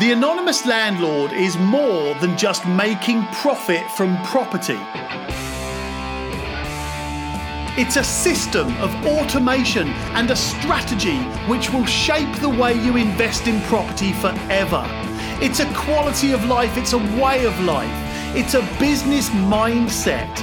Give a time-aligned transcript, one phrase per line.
[0.00, 4.80] The anonymous landlord is more than just making profit from property.
[7.80, 9.86] It's a system of automation
[10.16, 14.84] and a strategy which will shape the way you invest in property forever.
[15.40, 20.34] It's a quality of life, it's a way of life, it's a business mindset.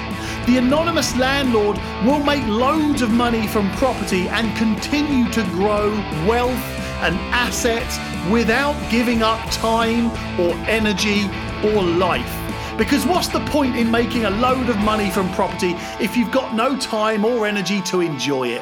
[0.45, 5.91] The anonymous landlord will make loads of money from property and continue to grow
[6.25, 7.97] wealth and assets
[8.31, 11.25] without giving up time or energy
[11.65, 12.37] or life.
[12.77, 16.55] Because what's the point in making a load of money from property if you've got
[16.55, 18.61] no time or energy to enjoy it?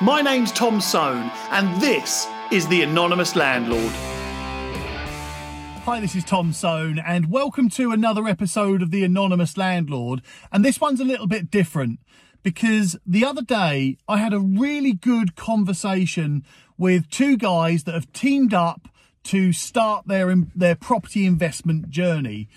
[0.00, 3.92] My name's Tom Soane, and this is The Anonymous Landlord.
[5.84, 10.20] Hi, this is Tom Soane, and welcome to another episode of The Anonymous Landlord.
[10.50, 12.00] And this one's a little bit different
[12.42, 16.44] because the other day I had a really good conversation
[16.78, 18.88] with two guys that have teamed up
[19.24, 22.48] to start their their property investment journey.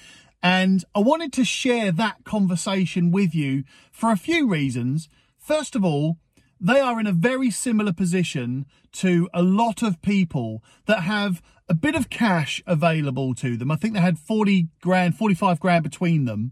[0.41, 5.09] And I wanted to share that conversation with you for a few reasons.
[5.37, 6.17] First of all,
[6.61, 11.73] they are in a very similar position to a lot of people that have a
[11.73, 13.71] bit of cash available to them.
[13.71, 16.51] I think they had 40 grand, 45 grand between them.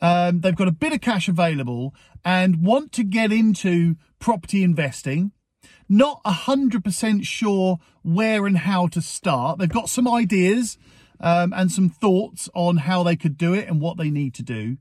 [0.00, 5.32] Um, they've got a bit of cash available and want to get into property investing.
[5.88, 9.58] Not 100% sure where and how to start.
[9.58, 10.78] They've got some ideas
[11.20, 14.42] um, and some thoughts on how they could do it and what they need to
[14.42, 14.76] do.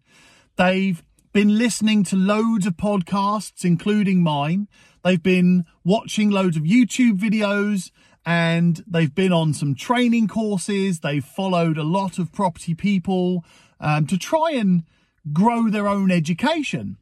[0.58, 4.68] They've been listening to loads of podcasts, including mine.
[5.04, 7.92] They've been watching loads of YouTube videos
[8.26, 11.00] and they've been on some training courses.
[11.00, 13.46] They've followed a lot of property people
[13.80, 14.84] um, to try and
[15.32, 16.98] grow their own education.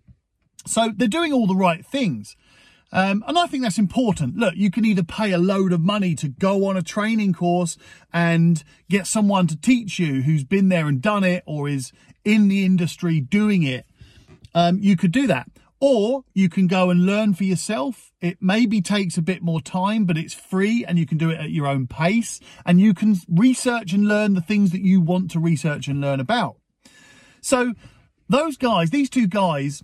[0.67, 2.35] So they're doing all the right things.
[2.91, 4.37] Um, and I think that's important.
[4.37, 7.77] Look, you can either pay a load of money to go on a training course
[8.13, 11.91] and get someone to teach you who's been there and done it or is
[12.23, 13.85] in the industry doing it.
[14.53, 15.49] Um, you could do that.
[15.81, 18.13] Or you can go and learn for yourself.
[18.21, 21.39] It maybe takes a bit more time, but it's free and you can do it
[21.39, 22.39] at your own pace.
[22.65, 26.19] And you can research and learn the things that you want to research and learn
[26.19, 26.55] about.
[27.41, 27.73] So,
[28.27, 29.83] those guys, these two guys,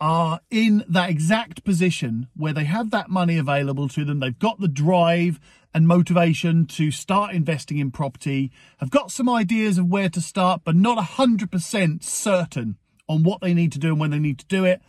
[0.00, 4.20] are in that exact position where they have that money available to them.
[4.20, 5.38] They've got the drive
[5.74, 10.62] and motivation to start investing in property, have got some ideas of where to start,
[10.64, 12.76] but not 100% certain
[13.08, 14.80] on what they need to do and when they need to do it.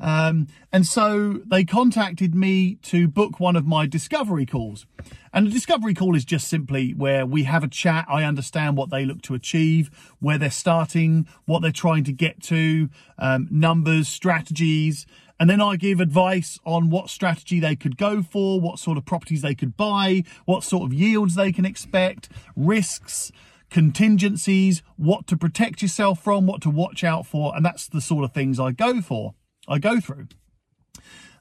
[0.00, 4.86] Um, and so they contacted me to book one of my discovery calls.
[5.32, 8.06] And a discovery call is just simply where we have a chat.
[8.08, 12.42] I understand what they look to achieve, where they're starting, what they're trying to get
[12.44, 12.88] to,
[13.18, 15.06] um, numbers, strategies.
[15.38, 19.04] And then I give advice on what strategy they could go for, what sort of
[19.04, 23.30] properties they could buy, what sort of yields they can expect, risks,
[23.70, 27.54] contingencies, what to protect yourself from, what to watch out for.
[27.56, 29.34] And that's the sort of things I go for,
[29.68, 30.28] I go through.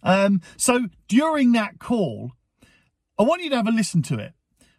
[0.04, 2.32] Um, so during that call,
[3.18, 4.34] I want you to have a listen to it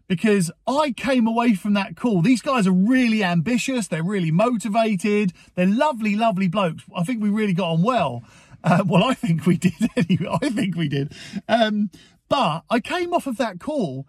[0.09, 2.23] because I came away from that call.
[2.23, 3.87] These guys are really ambitious.
[3.87, 5.33] They're really motivated.
[5.55, 6.85] They're lovely, lovely blokes.
[6.97, 8.25] I think we really got on well.
[8.65, 10.37] Uh, well, I think we did anyway.
[10.43, 11.13] I think we did.
[11.49, 11.91] Um,
[12.29, 14.07] but I came off of that call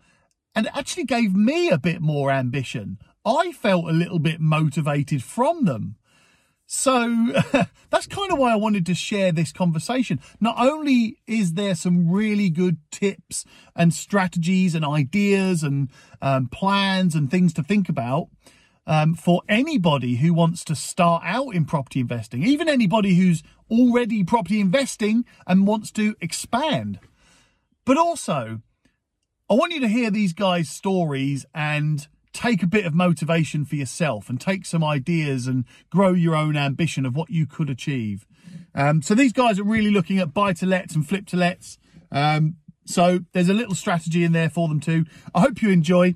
[0.55, 2.97] and it actually gave me a bit more ambition.
[3.25, 5.97] I felt a little bit motivated from them.
[6.73, 7.33] So
[7.89, 10.21] that's kind of why I wanted to share this conversation.
[10.39, 13.43] Not only is there some really good tips
[13.75, 15.89] and strategies and ideas and
[16.21, 18.29] um, plans and things to think about
[18.87, 24.23] um, for anybody who wants to start out in property investing, even anybody who's already
[24.23, 26.99] property investing and wants to expand.
[27.83, 28.61] But also,
[29.49, 33.75] I want you to hear these guys' stories and take a bit of motivation for
[33.75, 38.25] yourself and take some ideas and grow your own ambition of what you could achieve.
[38.73, 41.77] Um, so these guys are really looking at buy to lets and flip to lets.
[42.11, 42.55] Um,
[42.85, 45.05] so there's a little strategy in there for them too.
[45.33, 46.15] I hope you enjoy.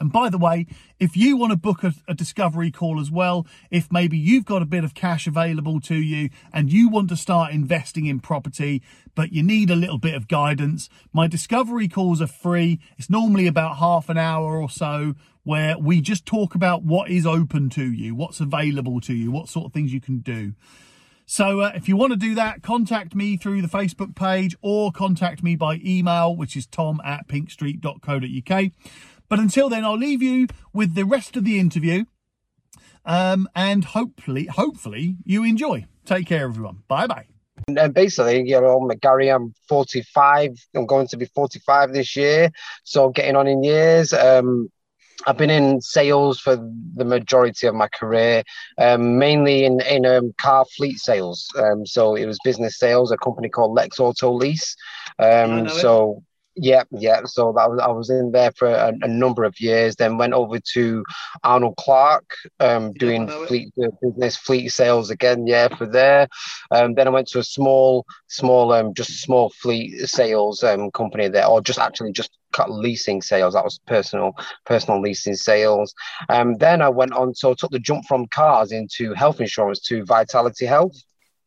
[0.00, 0.66] And by the way,
[0.98, 4.62] if you want to book a, a, discovery call as well, if maybe you've got
[4.62, 8.82] a bit of cash available to you and you want to start investing in property,
[9.14, 12.80] but you need a little bit of guidance, my discovery calls are free.
[12.98, 17.26] It's normally about half an hour or so where we just talk about what is
[17.26, 20.54] open to you, what's available to you, what sort of things you can do.
[21.26, 24.92] So uh, if you want to do that, contact me through the Facebook page or
[24.92, 28.72] contact me by email, which is tom at pinkstreet.co.uk.
[29.28, 32.04] But until then, I'll leave you with the rest of the interview.
[33.04, 35.86] Um, and hopefully, hopefully you enjoy.
[36.04, 36.82] Take care, everyone.
[36.86, 37.26] Bye bye.
[37.66, 40.50] And basically, you know, Gary, I'm 45.
[40.74, 42.50] I'm going to be 45 this year.
[42.84, 44.12] So getting on in years.
[44.12, 44.70] Um,
[45.26, 48.42] I've been in sales for the majority of my career,
[48.78, 51.48] um, mainly in in um, car fleet sales.
[51.56, 54.76] Um, so it was business sales, a company called Lex Auto Lease.
[55.18, 56.22] Um, so
[56.54, 57.22] yeah, yeah.
[57.24, 59.96] So that was, I was in there for a, a, number of years.
[59.96, 61.04] Then went over to
[61.42, 65.46] Arnold Clark, um, doing fleet uh, business fleet sales again.
[65.46, 66.28] Yeah, for there.
[66.70, 71.28] Um, then I went to a small, small, um, just small fleet sales um company
[71.28, 73.54] there, or just actually just cut leasing sales.
[73.54, 74.32] That was personal,
[74.66, 75.94] personal leasing sales.
[76.28, 79.80] Um, then I went on, so I took the jump from cars into health insurance
[79.88, 80.96] to Vitality Health.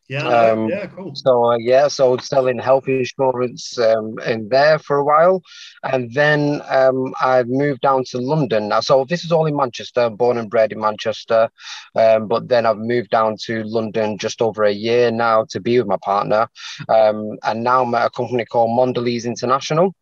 [0.08, 1.14] Yeah, um, yeah, cool.
[1.16, 5.42] So uh, yeah, so selling health insurance um, in there for a while,
[5.82, 8.68] and then um, I moved down to London.
[8.68, 10.08] Now, so this is all in Manchester.
[10.08, 11.50] Born and bred in Manchester,
[11.96, 15.78] um, but then I've moved down to London just over a year now to be
[15.78, 16.48] with my partner,
[16.88, 19.92] um, and now I'm at a company called Mondelez International.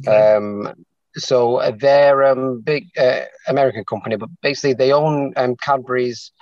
[0.00, 0.34] Okay.
[0.34, 0.74] Um,
[1.16, 6.32] so uh, they're a um, big uh, American company, but basically they own um, Cadbury's,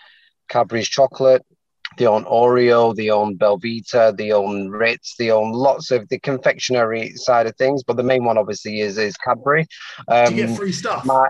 [0.49, 1.47] Cadbury's chocolate,
[1.97, 7.13] they own Oreo, they own Belvita, they own Ritz, they own lots of the confectionery
[7.17, 7.83] side of things.
[7.83, 9.67] But the main one, obviously, is is Cadbury.
[10.09, 11.05] Um, do you get um, free stuff?
[11.05, 11.29] My,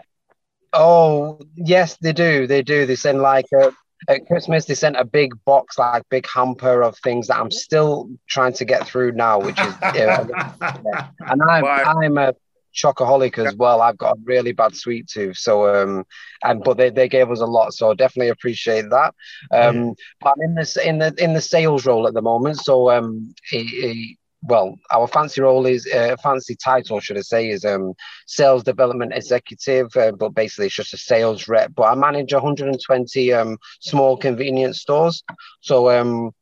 [0.72, 2.46] oh yes, they do.
[2.46, 2.86] They do.
[2.86, 3.72] They send like a,
[4.08, 4.64] at Christmas.
[4.64, 8.64] They sent a big box, like big hamper of things that I'm still trying to
[8.64, 9.74] get through now, which is.
[9.94, 10.26] yeah.
[11.28, 12.34] And I'm I'm a
[12.76, 13.80] chocoholic as well.
[13.80, 16.04] I've got a really bad sweet tooth, so um,
[16.44, 19.14] and but they, they gave us a lot, so definitely appreciate that.
[19.50, 22.90] Um, but I'm in this in the in the sales role at the moment, so
[22.90, 27.94] um, he well, our fancy role is uh, fancy title, should I say, is um,
[28.26, 31.72] sales development executive, uh, but basically it's just a sales rep.
[31.74, 35.22] But I manage 120 um, small convenience stores,
[35.60, 36.32] so um,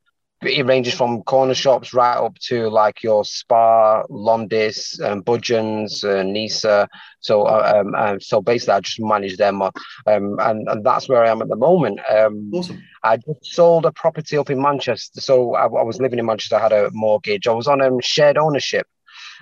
[0.46, 6.22] it ranges from corner shops right up to like your Spar, Londis, um, Budgens, uh,
[6.22, 6.88] Nisa.
[7.20, 9.72] So, uh, um, um, so basically, I just manage them, um,
[10.06, 12.00] and and that's where I am at the moment.
[12.10, 12.82] Um, awesome.
[13.02, 15.20] I just sold a property up in Manchester.
[15.20, 16.56] So I, I was living in Manchester.
[16.56, 17.46] I had a mortgage.
[17.46, 18.86] I was on um, shared ownership.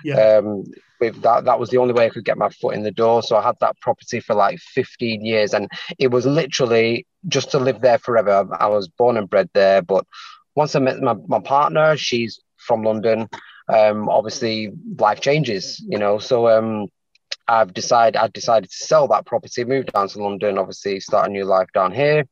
[0.03, 0.37] Yeah.
[0.37, 0.65] Um,
[0.99, 3.21] with that, that was the only way I could get my foot in the door.
[3.23, 7.59] So I had that property for like 15 years, and it was literally just to
[7.59, 8.47] live there forever.
[8.57, 10.05] I was born and bred there, but
[10.55, 13.29] once I met my, my partner, she's from London.
[13.67, 16.19] Um, obviously, life changes, you know.
[16.19, 16.87] So um,
[17.47, 21.31] I've decided I decided to sell that property, move down to London, obviously start a
[21.31, 22.25] new life down here.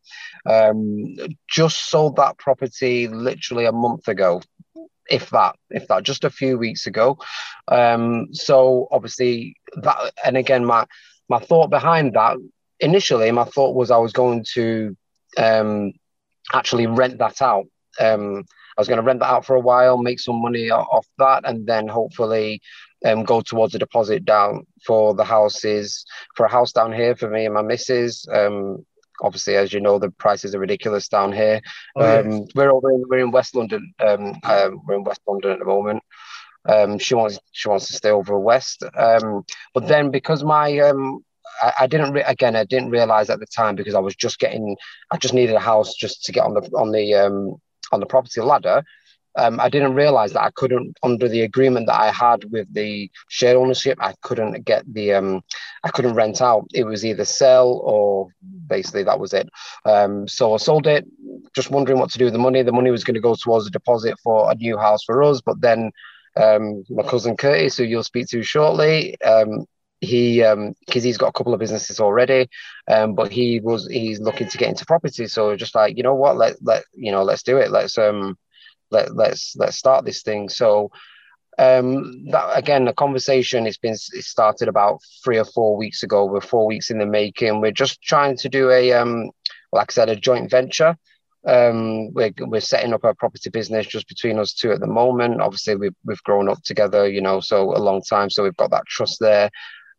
[0.46, 1.16] Um,
[1.50, 4.42] just sold that property literally a month ago,
[5.10, 7.18] if that, if that, just a few weeks ago.
[7.68, 10.86] Um, so obviously that, and again, my
[11.30, 12.38] my thought behind that
[12.80, 14.98] initially, my thought was I was going to
[15.38, 15.94] um,
[16.54, 17.66] actually rent that out
[18.00, 18.46] um,
[18.78, 21.44] I was going to rent that out for a while, make some money off that,
[21.46, 22.62] and then hopefully
[23.06, 26.06] um, go towards a deposit down for the houses
[26.36, 28.26] for a house down here for me and my missus.
[28.32, 28.86] Um,
[29.22, 31.62] obviously, as you know, the prices are ridiculous down here.
[31.96, 32.48] Oh, um, yes.
[32.56, 33.94] We're over in, we're in West London.
[34.00, 36.04] Um, um, we're in West London at the moment.
[36.68, 38.84] Um, she wants she wants to stay over west.
[38.96, 39.44] Um,
[39.74, 41.24] but then because my um,
[41.62, 44.40] I, I didn't re- again I didn't realize at the time because I was just
[44.40, 44.78] getting
[45.10, 47.56] I just needed a house just to get on the on the um,
[47.92, 48.84] on the property ladder,
[49.38, 53.10] um, I didn't realize that I couldn't, under the agreement that I had with the
[53.30, 55.42] share ownership, I couldn't get the, um,
[55.84, 56.68] I couldn't rent out.
[56.74, 58.28] It was either sell or
[58.68, 59.50] basically that was it.
[59.86, 61.06] Um, so I sold it,
[61.56, 62.62] just wondering what to do with the money.
[62.62, 65.40] The money was going to go towards a deposit for a new house for us,
[65.40, 65.92] but then
[66.36, 69.66] um, my cousin Curtis, who you'll speak to shortly, um,
[70.02, 72.50] he because um, he's got a couple of businesses already
[72.90, 75.28] um but he was he's looking to get into property.
[75.28, 77.72] So just like you know what let let you know let's do it.
[77.72, 78.38] Let's um
[78.90, 80.50] let let's let's start this thing.
[80.50, 80.92] So
[81.60, 86.26] um that again the conversation it's been it started about three or four weeks ago.
[86.26, 87.62] We're four weeks in the making.
[87.62, 89.30] We're just trying to do a um
[89.72, 90.98] like i said a joint venture.
[91.46, 95.42] Um we're, we're setting up a property business just between us two at the moment.
[95.42, 98.32] Obviously we've, we've grown up together you know so a long time.
[98.32, 99.52] So we've got that trust there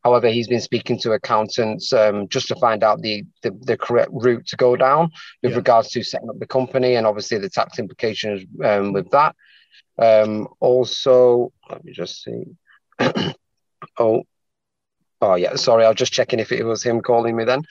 [0.05, 4.11] However, he's been speaking to accountants um, just to find out the, the, the correct
[4.13, 5.11] route to go down
[5.43, 5.59] with yeah.
[5.59, 9.37] regards to setting up the company and obviously the tax implications um, with that.
[9.99, 12.45] Um, also, let me just see.
[13.99, 14.25] oh,
[15.23, 15.85] Oh yeah, sorry.
[15.85, 17.63] I was just checking if it was him calling me then.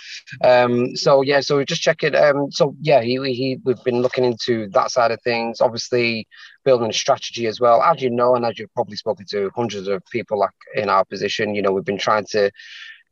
[0.42, 2.16] Um, so yeah, so we're just checking.
[2.16, 5.60] Um, so yeah, he, he we've been looking into that side of things.
[5.60, 6.30] Obviously,
[6.64, 7.84] building a strategy as well.
[7.84, 11.04] As you know, and as you've probably spoken to hundreds of people like in our
[11.04, 12.52] position, you know, we've been trying to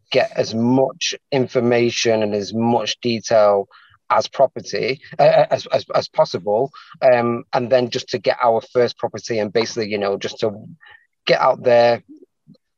[0.10, 3.68] get as much information and as much detail
[4.10, 8.98] as property uh, as, as, as possible um, and then just to get our first
[8.98, 10.52] property and basically you know just to
[11.28, 12.02] get out there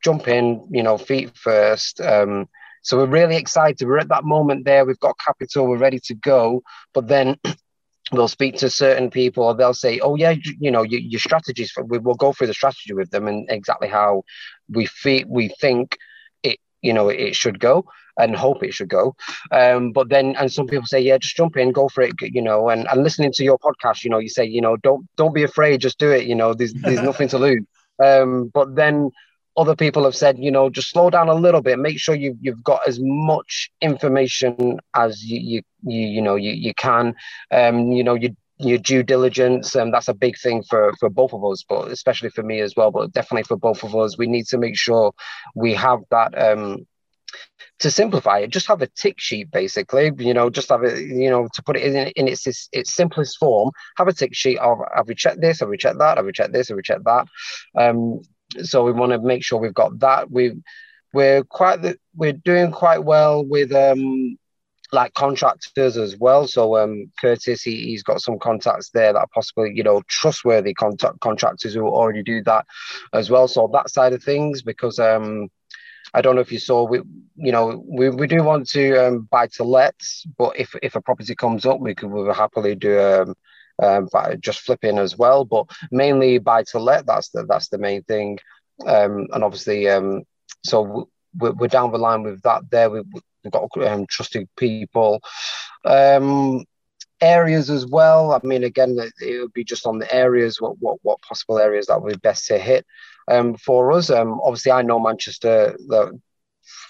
[0.04, 2.48] jump in, you know, feet first, um,
[2.84, 3.88] So we're really excited.
[3.88, 4.86] We're at that moment there.
[4.86, 5.68] We've got capital.
[5.68, 6.62] We're ready to go.
[6.94, 7.38] But then
[8.12, 11.20] we'll speak to certain people or they'll say oh yeah you, you know your, your
[11.20, 14.24] strategies we will go through the strategy with them and exactly how
[14.70, 15.98] we feel we think
[16.44, 17.86] it you know it should go
[18.18, 19.16] and hope it should go
[19.52, 22.42] um, but then and some people say yeah just jump in go for it you
[22.42, 25.34] know and, and listening to your podcast you know you say you know don't don't
[25.34, 27.64] be afraid just do it you know there's there's nothing to lose
[28.04, 29.10] um, but then
[29.58, 31.80] other people have said, you know, just slow down a little bit.
[31.80, 36.52] Make sure you you've got as much information as you you you, you know you,
[36.52, 37.16] you can.
[37.52, 41.10] Um, you know, you your due diligence and um, that's a big thing for for
[41.10, 44.18] both of us but especially for me as well but definitely for both of us.
[44.18, 45.14] We need to make sure
[45.56, 46.86] we have that um
[47.80, 48.52] to simplify it.
[48.52, 51.76] Just have a tick sheet basically you know just have it you know to put
[51.76, 53.72] it in, in its, its its simplest form.
[53.98, 55.60] Have a tick sheet of have we checked this?
[55.60, 56.18] Have we checked that?
[56.18, 56.70] Have we checked this?
[56.70, 57.26] Have we checked that?
[57.76, 58.22] Um
[58.64, 60.32] so we want to make sure we've got that.
[60.32, 60.54] We
[61.14, 64.38] we're quite the, we're doing quite well with um
[64.94, 66.48] like contractors as well.
[66.48, 70.74] So um Curtis he, he's got some contacts there that are possibly you know trustworthy
[70.74, 72.66] contact contractors who already do that
[73.14, 73.48] as well.
[73.48, 75.50] So that side of things because um
[76.14, 77.02] I don't know if you saw we
[77.36, 79.96] you know we, we do want to um, buy to let,
[80.38, 83.36] but if if a property comes up, we could we will happily do um
[83.82, 84.08] um,
[84.40, 87.06] just flipping as well, but mainly buy to let.
[87.06, 88.40] That's the that's the main thing,
[88.86, 90.24] um, and obviously, um,
[90.64, 92.70] so we're, we're down the line with that.
[92.70, 93.04] There, we,
[93.44, 95.22] have got um, trusted people.
[95.84, 96.66] Um,
[97.22, 98.32] areas as well.
[98.32, 100.60] I mean, again, it would be just on the areas.
[100.60, 102.86] What what what possible areas that would be best to hit
[103.28, 104.10] um, for us?
[104.10, 105.76] Um, obviously, I know Manchester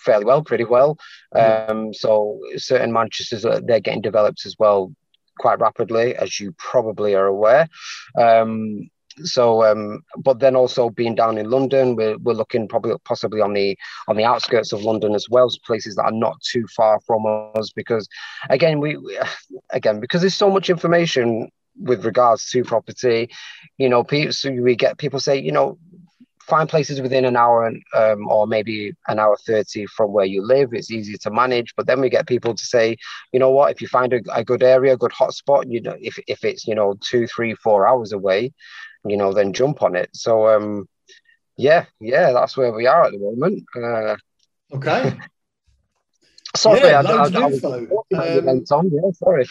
[0.04, 0.98] fairly well, pretty well.
[1.34, 4.94] Um, so certain Manchester's they're getting developed as well
[5.42, 7.68] quite rapidly, as you probably are aware.
[8.16, 8.90] Um,
[9.24, 13.54] so, um, but then also being down in London, we're, we're looking probably possibly on
[13.54, 17.26] the on the outskirts of London as well, places that are not too far from
[17.56, 17.72] us.
[17.76, 18.08] Because
[18.50, 18.98] again, we
[19.72, 23.30] again because there's so much information with regards to property,
[23.78, 25.78] you know, people so we get people say, you know,
[26.52, 30.46] find places within an hour and, um, or maybe an hour 30 from where you
[30.46, 30.70] live.
[30.74, 31.74] It's easier to manage.
[31.78, 32.98] But then we get people to say,
[33.32, 35.96] you know what, if you find a, a good area, a good hotspot, you know,
[36.02, 38.52] if, if it's, you know, two, three, four hours away,
[39.06, 40.10] you know, then jump on it.
[40.14, 40.90] So, um,
[41.56, 43.64] yeah, yeah, that's where we are at the moment.
[43.74, 44.18] Uh,
[44.76, 45.18] okay.
[46.56, 47.88] sorry, yeah, I, I, I, was um,
[48.72, 48.92] on.
[48.92, 49.48] Yeah, sorry.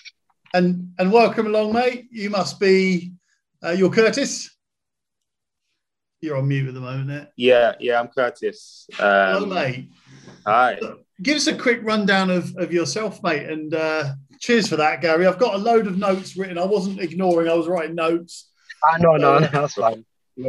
[0.53, 2.09] And and welcome along, mate.
[2.11, 3.13] You must be
[3.65, 4.51] uh, you're Curtis.
[6.23, 7.31] You're on mute at the moment.
[7.37, 8.87] Yeah, yeah, I'm Curtis.
[8.99, 9.91] Um, Hello, mate.
[10.47, 10.79] Hi.
[11.23, 15.27] Give us a quick rundown of, of yourself, mate, and uh, cheers for that, Gary.
[15.27, 16.59] I've got a load of notes written.
[16.59, 17.49] I wasn't ignoring.
[17.49, 18.51] I was writing notes.
[18.85, 20.05] I know, no, no, that's fine.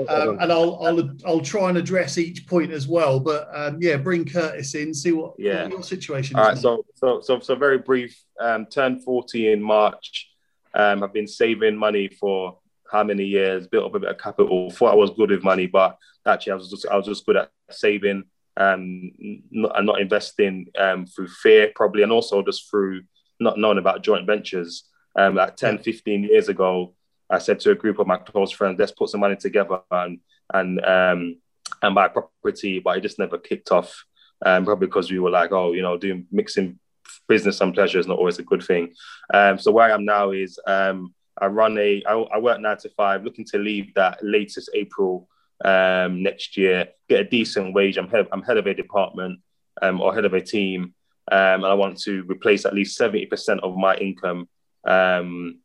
[0.09, 3.21] um, and I'll, I'll I'll try and address each point as well.
[3.21, 5.63] But um, yeah, bring Curtis in, see what, yeah.
[5.63, 6.49] What your situation All is.
[6.49, 8.21] Right, so, so so so very brief.
[8.41, 10.29] Um, turned forty in March.
[10.73, 12.57] Um, I've been saving money for
[12.91, 14.69] how many years, built up a bit of capital.
[14.69, 17.37] Thought I was good with money, but actually I was just I was just good
[17.37, 18.25] at saving
[18.57, 19.11] um,
[19.49, 23.03] not, and not investing um, through fear probably, and also just through
[23.39, 24.87] not knowing about joint ventures.
[25.15, 26.93] Um, like 10, 15 years ago,
[27.29, 30.19] I said to a group of my close friends, let's put some money together and
[30.53, 31.37] and um,
[31.81, 34.03] and buy property, but it just never kicked off.
[34.43, 36.79] Um, probably because we were like, oh, you know, doing mixing
[37.27, 38.93] business and pleasure is not always a good thing.
[39.33, 42.77] Um, so where I am now is um, I run a, I, I work nine
[42.77, 45.27] to five, looking to leave that latest April
[45.63, 47.97] um, next year, get a decent wage.
[47.97, 49.39] I'm head, I'm head of a department
[49.81, 50.93] um, or head of a team,
[51.31, 54.49] um, and I want to replace at least 70% of my income
[54.87, 55.59] um,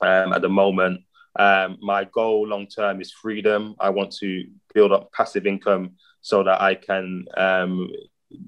[0.00, 1.02] um, at the moment.
[1.38, 3.76] Um, my goal long term is freedom.
[3.78, 7.24] I want to build up passive income so that I can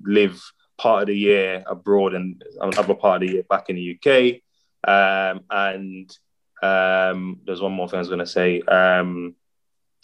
[0.04, 0.42] live
[0.78, 4.40] part of the year abroad and another part of the year back in the UK.
[5.50, 6.16] and
[6.62, 8.60] um, there's one more thing I was going to say.
[8.62, 9.34] Um,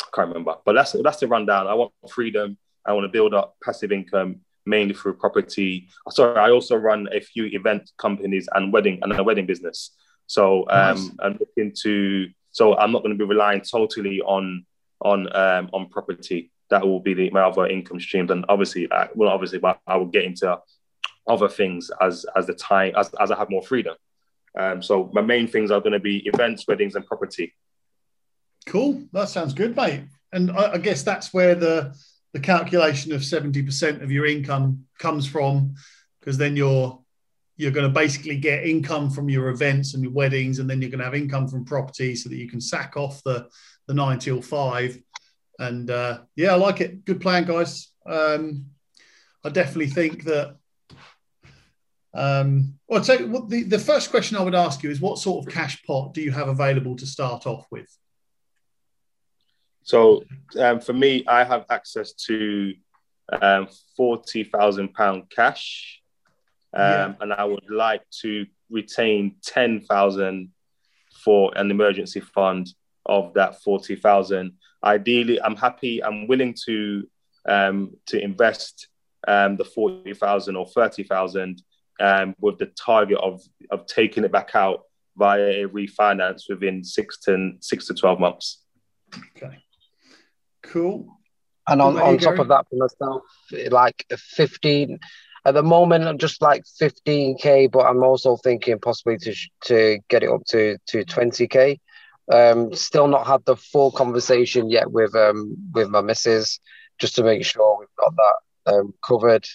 [0.03, 1.67] I can't remember, but that's that's the rundown.
[1.67, 2.57] I want freedom.
[2.85, 5.89] I want to build up passive income mainly through property.
[6.11, 9.97] Sorry, I also run a few event companies and wedding and a wedding business.
[10.27, 11.11] So um, nice.
[11.21, 12.29] I'm looking to.
[12.51, 14.67] So I'm not going to be relying totally on
[15.01, 16.51] on um, on property.
[16.71, 19.97] That will be the, my other income streams, and obviously, uh, well, obviously, but I
[19.97, 20.59] will get into
[21.27, 23.97] other things as as the time as as I have more freedom.
[24.59, 27.55] Um, so my main things are going to be events, weddings, and property.
[28.67, 29.05] Cool.
[29.13, 30.03] That sounds good, mate.
[30.33, 31.97] And I, I guess that's where the
[32.35, 35.75] the calculation of seventy percent of your income comes from,
[36.21, 37.01] because then you're
[37.57, 40.91] you're going to basically get income from your events and your weddings, and then you're
[40.91, 43.49] going to have income from property, so that you can sack off the
[43.87, 44.99] the nine till five.
[45.59, 47.07] And uh, yeah, I like it.
[47.07, 47.89] Good plan, guys.
[48.05, 48.67] Um,
[49.43, 50.58] I definitely think that
[52.19, 55.53] Um, well, so the, the first question I would ask you is what sort of
[55.53, 57.89] cash pot do you have available to start off with?
[59.85, 60.25] So
[60.59, 62.75] um, for me, I have access to
[63.41, 66.03] um, forty thousand pound cash,
[66.75, 67.15] um, yeah.
[67.21, 70.51] and I would like to retain ten thousand
[71.25, 72.69] for an emergency fund
[73.07, 74.55] of that forty thousand.
[74.83, 76.03] Ideally, I'm happy.
[76.03, 77.09] I'm willing to
[77.49, 78.89] um, to invest
[79.29, 81.63] um, the forty thousand or thirty thousand
[82.01, 83.41] um, with the target of
[83.71, 84.83] of taking it back out
[85.17, 88.63] via a refinance within six to six to twelve months.
[89.37, 89.59] Okay,
[90.63, 91.19] cool.
[91.67, 93.23] And on, on top of that, for myself,
[93.71, 94.99] like fifteen
[95.45, 99.99] at the moment, I'm just like fifteen k, but I'm also thinking possibly to to
[100.09, 101.81] get it up to to twenty k.
[102.33, 106.61] Um, still not had the full conversation yet with um with my missus,
[106.99, 109.47] just to make sure we've got that um, covered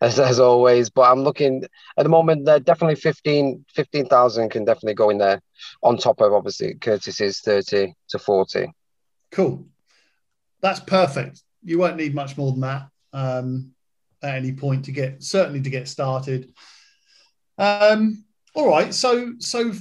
[0.00, 0.90] as, as always.
[0.90, 1.64] But I'm looking
[1.96, 2.44] at the moment.
[2.44, 5.40] They're definitely 15 15,000 can definitely go in there
[5.82, 8.72] on top of obviously Curtis's 30 to 40.
[9.30, 9.66] Cool.
[10.60, 11.42] That's perfect.
[11.64, 13.72] You won't need much more than that um,
[14.22, 16.52] at any point to get certainly to get started.
[17.58, 18.24] Um,
[18.54, 18.92] all right.
[18.94, 19.72] So so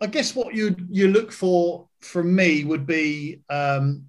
[0.00, 4.06] I guess what you you look for from me would be um,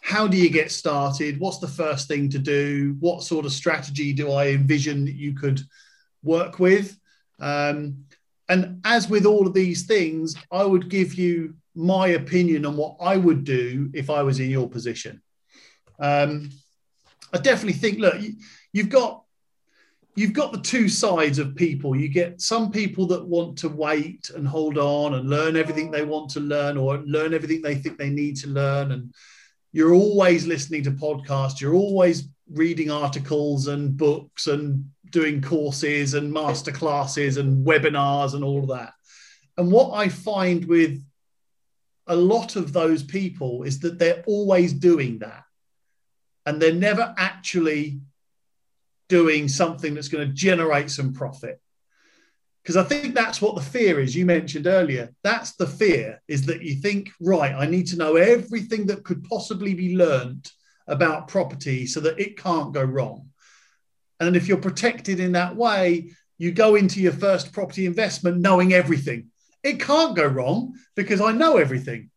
[0.00, 1.38] how do you get started?
[1.38, 2.96] What's the first thing to do?
[3.00, 5.60] What sort of strategy do I envision that you could
[6.22, 6.98] work with?
[7.38, 8.04] Um,
[8.48, 12.96] and as with all of these things, I would give you my opinion on what
[13.00, 15.22] I would do if I was in your position.
[15.98, 16.50] Um,
[17.32, 18.34] I definitely think, look, you,
[18.72, 19.22] you've got
[20.16, 21.94] you've got the two sides of people.
[21.94, 26.04] You get some people that want to wait and hold on and learn everything they
[26.04, 29.14] want to learn or learn everything they think they need to learn and
[29.72, 36.32] you're always listening to podcasts, you're always reading articles and books and doing courses and
[36.32, 38.92] master classes and webinars and all of that.
[39.56, 41.02] And what I find with
[42.06, 45.44] a lot of those people is that they're always doing that.
[46.46, 48.00] And they're never actually
[49.08, 51.60] doing something that's going to generate some profit
[52.70, 54.14] because I think that's what the fear is.
[54.14, 55.10] You mentioned earlier.
[55.24, 59.24] That's the fear is that you think, right, I need to know everything that could
[59.24, 60.48] possibly be learned
[60.86, 63.30] about property so that it can't go wrong.
[64.20, 68.72] And if you're protected in that way, you go into your first property investment knowing
[68.72, 69.30] everything.
[69.64, 72.10] It can't go wrong because I know everything.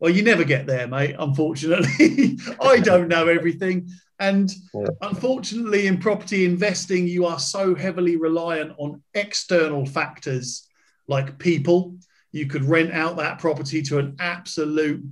[0.00, 2.38] Well, you never get there, mate, unfortunately.
[2.58, 3.90] I don't know everything.
[4.20, 4.86] And yeah.
[5.00, 10.68] unfortunately, in property investing, you are so heavily reliant on external factors
[11.08, 11.96] like people.
[12.30, 15.04] You could rent out that property to an absolute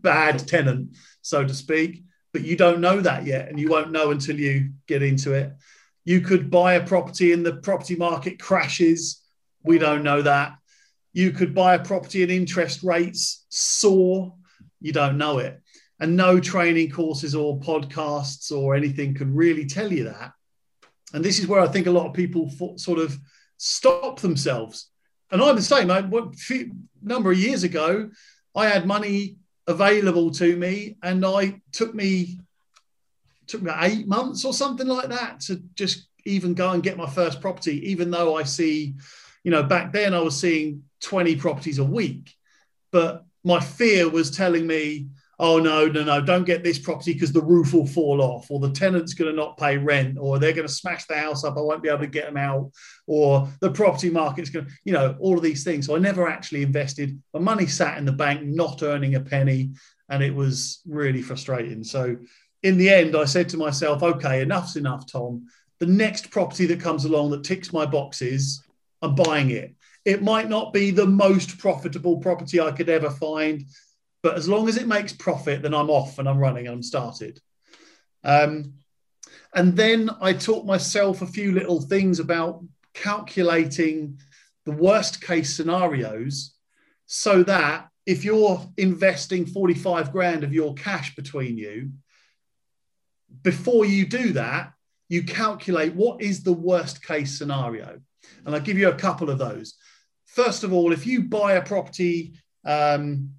[0.00, 4.10] bad tenant, so to speak, but you don't know that yet, and you won't know
[4.10, 5.52] until you get into it.
[6.04, 9.22] You could buy a property and the property market crashes.
[9.64, 10.56] We don't know that.
[11.12, 14.34] You could buy a property and interest rates soar.
[14.80, 15.60] You don't know it
[16.00, 20.32] and no training courses or podcasts or anything can really tell you that.
[21.12, 23.16] And this is where I think a lot of people sort of
[23.56, 24.90] stop themselves.
[25.30, 25.90] And I'm the same.
[25.90, 26.70] I, a
[27.02, 28.10] number of years ago,
[28.54, 32.38] I had money available to me, and I took me
[33.46, 37.08] took me eight months or something like that to just even go and get my
[37.08, 37.90] first property.
[37.90, 38.94] Even though I see,
[39.44, 42.34] you know, back then I was seeing 20 properties a week,
[42.90, 45.06] but my fear was telling me
[45.38, 48.58] oh no no no don't get this property because the roof will fall off or
[48.58, 51.56] the tenant's going to not pay rent or they're going to smash the house up
[51.56, 52.70] i won't be able to get them out
[53.06, 55.86] or the property market's going to you know all of these things.
[55.86, 57.20] So i never actually invested.
[57.34, 59.72] My money sat in the bank not earning a penny
[60.08, 61.84] and it was really frustrating.
[61.84, 62.16] So
[62.62, 65.46] in the end i said to myself okay enough's enough tom.
[65.78, 68.62] The next property that comes along that ticks my boxes
[69.02, 69.74] i'm buying it.
[70.04, 73.64] It might not be the most profitable property I could ever find.
[74.26, 76.82] But as long as it makes profit, then I'm off and I'm running and I'm
[76.82, 77.40] started.
[78.24, 78.72] Um,
[79.54, 84.18] and then I taught myself a few little things about calculating
[84.64, 86.56] the worst case scenarios
[87.06, 91.92] so that if you're investing 45 grand of your cash between you,
[93.42, 94.72] before you do that,
[95.08, 98.00] you calculate what is the worst case scenario.
[98.44, 99.76] And I'll give you a couple of those.
[100.24, 102.34] First of all, if you buy a property
[102.64, 103.35] um,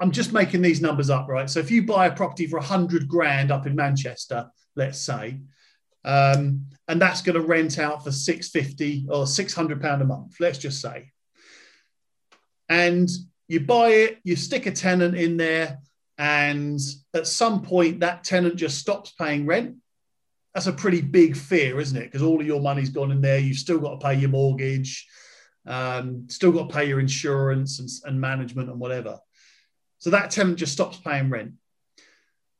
[0.00, 1.48] I'm just making these numbers up, right?
[1.48, 5.40] So if you buy a property for 100 grand up in Manchester, let's say,
[6.04, 10.58] um, and that's going to rent out for 650 or 600 pound a month, let's
[10.58, 11.10] just say.
[12.68, 13.08] And
[13.48, 15.78] you buy it, you stick a tenant in there,
[16.18, 16.80] and
[17.14, 19.76] at some point that tenant just stops paying rent
[20.56, 22.04] that's a pretty big fear, isn't it?
[22.04, 23.38] Because all of your money's gone in there.
[23.38, 25.06] You've still got to pay your mortgage,
[25.66, 29.18] um, still got to pay your insurance and, and management and whatever.
[29.98, 31.52] So that tenant just stops paying rent.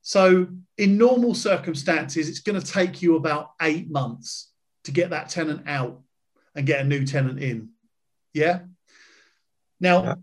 [0.03, 4.53] So in normal circumstances, it's going to take you about eight months
[4.85, 6.01] to get that tenant out
[6.55, 7.71] and get a new tenant in.
[8.33, 8.61] Yeah.
[9.81, 10.15] Now, yeah.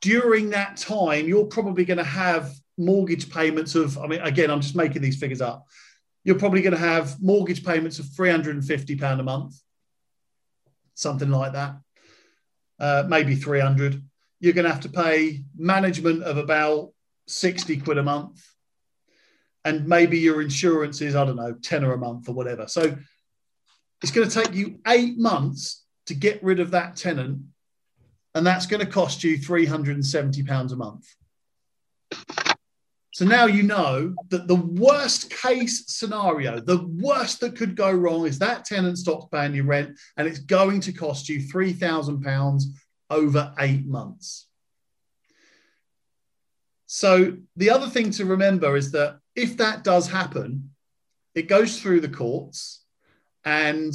[0.00, 4.60] during that time, you're probably going to have mortgage payments of, I mean, again, I'm
[4.60, 5.66] just making these figures up.
[6.24, 9.56] You're probably going to have mortgage payments of £350 a month,
[10.94, 11.76] something like that,
[12.78, 14.02] uh, maybe 300.
[14.42, 16.90] You're going to have to pay management of about
[17.28, 18.44] 60 quid a month.
[19.64, 22.66] And maybe your insurance is, I don't know, 10 or a month or whatever.
[22.66, 22.96] So
[24.02, 27.42] it's going to take you eight months to get rid of that tenant.
[28.34, 31.06] And that's going to cost you £370 a month.
[33.14, 38.26] So now you know that the worst case scenario, the worst that could go wrong
[38.26, 42.62] is that tenant stops paying your rent and it's going to cost you £3,000
[43.12, 44.46] over eight months.
[46.86, 50.70] So the other thing to remember is that if that does happen,
[51.34, 52.84] it goes through the courts
[53.44, 53.94] and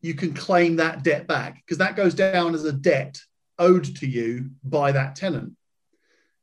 [0.00, 3.18] you can claim that debt back because that goes down as a debt
[3.58, 5.52] owed to you by that tenant.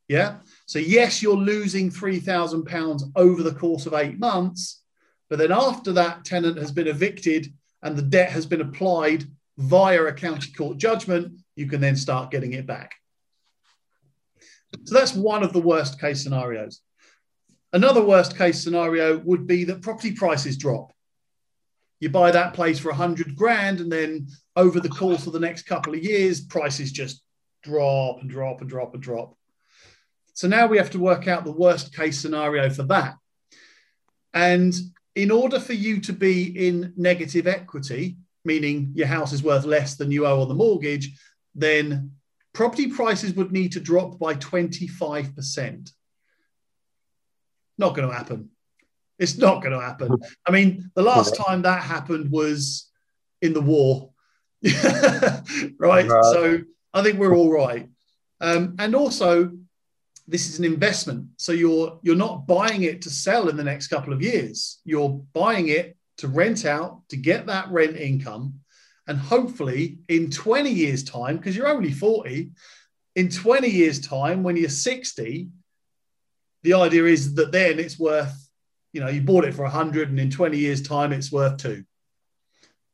[0.07, 0.37] Yeah.
[0.65, 4.83] So, yes, you're losing £3,000 over the course of eight months.
[5.29, 7.51] But then after that tenant has been evicted
[7.81, 9.25] and the debt has been applied
[9.57, 12.95] via a county court judgment, you can then start getting it back.
[14.85, 16.81] So that's one of the worst case scenarios.
[17.71, 20.91] Another worst case scenario would be that property prices drop.
[21.99, 25.63] You buy that place for 100 grand, and then over the course of the next
[25.63, 27.23] couple of years, prices just
[27.63, 29.37] drop and drop and drop and drop.
[30.33, 33.15] So now we have to work out the worst case scenario for that.
[34.33, 34.73] And
[35.15, 39.95] in order for you to be in negative equity, meaning your house is worth less
[39.95, 41.17] than you owe on the mortgage,
[41.55, 42.11] then
[42.53, 45.91] property prices would need to drop by 25%.
[47.77, 48.49] Not going to happen.
[49.19, 50.17] It's not going to happen.
[50.45, 52.89] I mean, the last time that happened was
[53.41, 54.11] in the war,
[54.63, 55.79] right?
[55.79, 56.07] right?
[56.07, 56.59] So
[56.93, 57.89] I think we're all right.
[58.41, 59.51] Um, and also,
[60.27, 61.27] this is an investment.
[61.37, 64.79] So you're you're not buying it to sell in the next couple of years.
[64.85, 68.59] You're buying it to rent out to get that rent income,
[69.07, 72.51] and hopefully in 20 years' time, because you're only 40,
[73.15, 75.49] in 20 years' time, when you're 60,
[76.63, 78.33] the idea is that then it's worth,
[78.93, 81.83] you know, you bought it for 100, and in 20 years' time, it's worth two,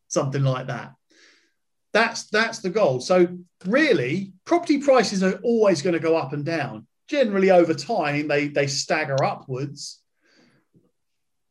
[0.08, 0.94] something like that.
[1.92, 3.00] That's that's the goal.
[3.00, 8.28] So really, property prices are always going to go up and down generally over time
[8.28, 10.02] they they stagger upwards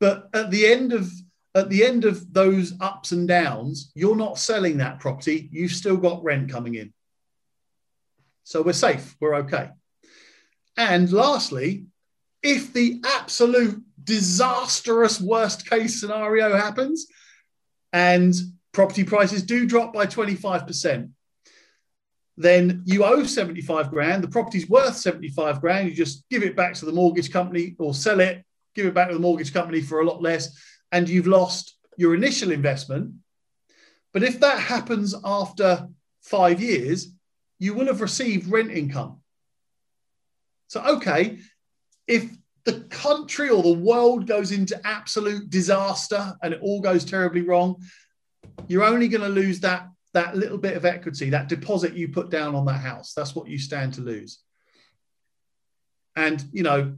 [0.01, 1.11] but at the end of
[1.59, 5.97] at the end of those ups and downs you're not selling that property you've still
[5.97, 6.92] got rent coming in.
[8.44, 9.71] So we're safe we're okay.
[10.77, 11.87] And lastly
[12.42, 17.07] if the absolute disastrous worst case scenario happens
[17.92, 18.35] and
[18.73, 21.11] property prices do drop by 25%
[22.38, 26.75] then you owe 75 grand, the property's worth 75 grand, you just give it back
[26.75, 28.44] to the mortgage company or sell it,
[28.77, 30.57] give it back to the mortgage company for a lot less,
[30.92, 33.14] and you've lost your initial investment.
[34.12, 35.88] But if that happens after
[36.22, 37.09] five years,
[37.59, 39.20] you will have received rent income.
[40.68, 41.38] So, okay,
[42.07, 42.31] if
[42.64, 47.83] the country or the world goes into absolute disaster and it all goes terribly wrong,
[48.66, 52.31] you're only going to lose that that little bit of equity, that deposit you put
[52.31, 54.40] down on that house, that's what you stand to lose.
[56.16, 56.96] And, you know,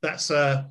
[0.00, 0.64] that's uh,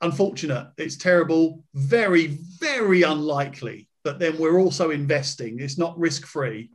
[0.00, 0.68] unfortunate.
[0.76, 3.88] It's terrible, very, very unlikely.
[4.02, 5.60] But then we're also investing.
[5.60, 6.70] It's not risk free.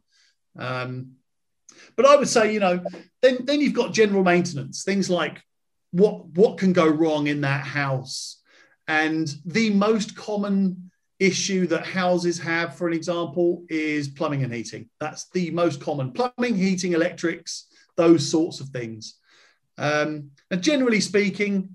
[0.58, 1.14] Um,
[1.96, 2.84] but I would say, you know,
[3.22, 5.42] then then you've got general maintenance, things like
[5.92, 8.42] what what can go wrong in that house,
[8.88, 14.90] and the most common issue that houses have, for an example, is plumbing and heating.
[15.00, 19.16] That's the most common plumbing, heating, electrics, those sorts of things.
[19.78, 21.70] Um, and generally speaking,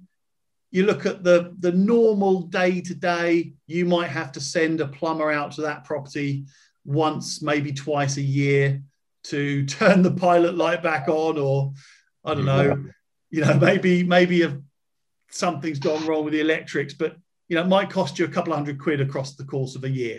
[0.70, 4.86] you look at the, the normal day to day, you might have to send a
[4.86, 6.44] plumber out to that property
[6.84, 8.82] once, maybe twice a year
[9.24, 11.72] to turn the pilot light back on, or
[12.24, 12.84] I don't know,
[13.30, 14.52] you know, maybe, maybe if
[15.30, 17.16] something's gone wrong with the electrics, but
[17.48, 19.82] you know, it might cost you a couple of hundred quid across the course of
[19.82, 20.16] a year.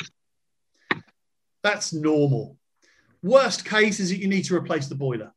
[1.63, 2.57] That's normal.
[3.23, 5.31] Worst case is that you need to replace the boiler.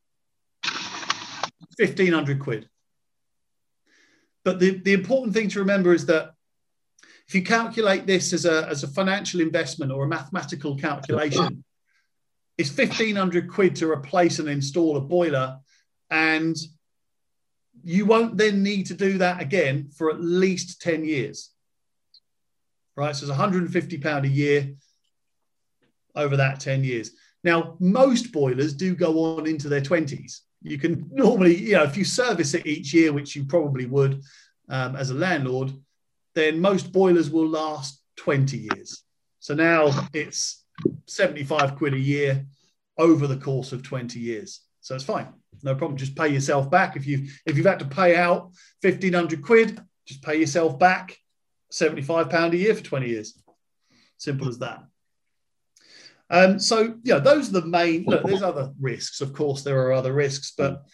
[1.77, 2.69] 1500 quid.
[4.45, 6.35] But the, the important thing to remember is that
[7.27, 11.65] if you calculate this as a, as a financial investment or a mathematical calculation,
[12.59, 15.59] it's 1500 quid to replace and install a boiler.
[16.11, 16.57] And
[17.83, 21.51] you won't then need to do that again for at least 10 years.
[22.97, 23.17] Right.
[23.17, 24.75] So it's 150 pound a year
[26.15, 27.11] over that 10 years.
[27.43, 30.41] Now, most boilers do go on into their 20s.
[30.65, 34.23] You can normally, you know, if you service it each year, which you probably would
[34.69, 35.73] um, as a landlord,
[36.35, 39.03] then most boilers will last 20 years.
[39.41, 40.65] So now it's
[41.07, 42.47] 75 quid a year
[42.99, 44.61] over the course of 20 years.
[44.81, 45.29] So it's fine.
[45.63, 45.99] No problem.
[45.99, 46.97] Just pay yourself back.
[46.97, 51.19] If you've if you've had to pay out 1500 quid, just pay yourself back
[51.71, 53.39] 75 pound a year for 20 years.
[54.19, 54.85] Simple as that.
[56.31, 58.05] Um, so yeah, those are the main.
[58.07, 59.63] Look, there's other risks, of course.
[59.63, 60.85] There are other risks, but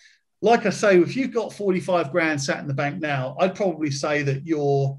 [0.43, 3.91] like I say, if you've got 45 grand sat in the bank now, I'd probably
[3.91, 4.99] say that you're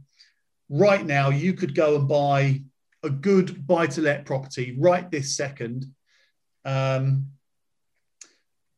[0.69, 1.29] right now.
[1.29, 2.61] You could go and buy
[3.03, 5.85] a good buy-to-let property right this second.
[6.63, 7.27] Um,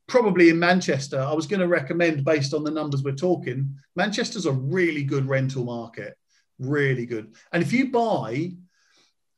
[0.07, 1.19] probably in Manchester.
[1.19, 5.25] I was going to recommend, based on the numbers we're talking, Manchester's a really good
[5.25, 6.15] rental market,
[6.59, 7.35] really good.
[7.51, 8.51] And if you buy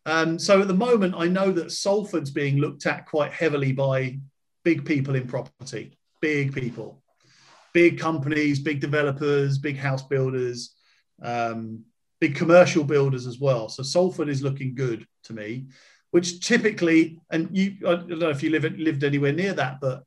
[0.06, 4.20] um, so at the moment, I know that Salford's being looked at quite heavily by
[4.63, 7.02] big people in property, big people,
[7.74, 10.76] big companies, big developers, big house builders,
[11.22, 11.84] um,
[12.22, 13.68] big commercial builders as well.
[13.68, 15.65] So Salford is looking good to me,
[16.12, 20.04] which typically, and you, I don't know if you live, lived anywhere near that, but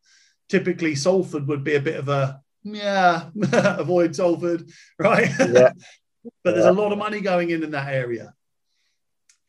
[0.48, 5.30] typically Salford would be a bit of a, yeah, avoid Salford, right?
[5.40, 5.72] Yeah.
[6.44, 8.32] but there's a lot of money going in in that area.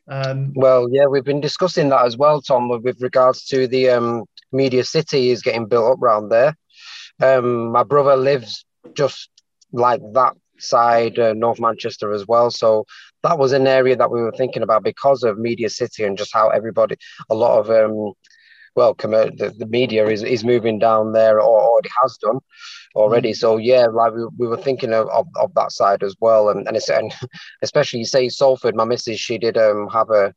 [0.10, 4.26] Um, well, yeah, we've been discussing that as well, Tom, with regards to the um,
[4.52, 6.56] media city is getting built up around there.
[7.22, 9.30] Um, my brother lives just
[9.72, 12.50] like that side, uh, North Manchester as well.
[12.50, 12.86] So
[13.22, 16.34] that was an area that we were thinking about because of media city and just
[16.34, 16.95] how everybody,
[17.30, 18.13] a lot of um,
[18.76, 22.39] well, the, the media is, is moving down there or already has done
[22.95, 23.32] already.
[23.32, 23.38] Mm.
[23.38, 26.67] So yeah, like we, we were thinking of, of, of, that side as well, and
[26.67, 27.13] and, it's, and
[27.62, 28.75] especially you say Salford.
[28.75, 30.34] My missus, she did um have a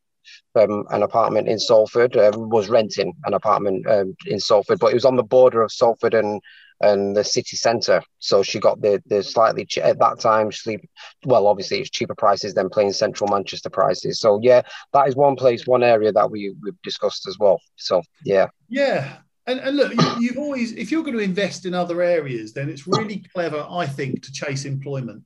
[0.54, 4.94] um, an apartment in Salford, um, was renting an apartment um, in Salford, but it
[4.94, 6.40] was on the border of Salford and
[6.80, 8.02] and the city centre.
[8.18, 10.80] So she got the the slightly at that time sleep.
[11.24, 14.20] Well, obviously it's cheaper prices than playing central Manchester prices.
[14.20, 14.62] So yeah,
[14.92, 17.60] that is one place, one area that we we've discussed as well.
[17.76, 19.18] So yeah, yeah.
[19.46, 22.68] And, and look, you, have always, if you're going to invest in other areas, then
[22.68, 25.24] it's really clever, I think, to chase employment.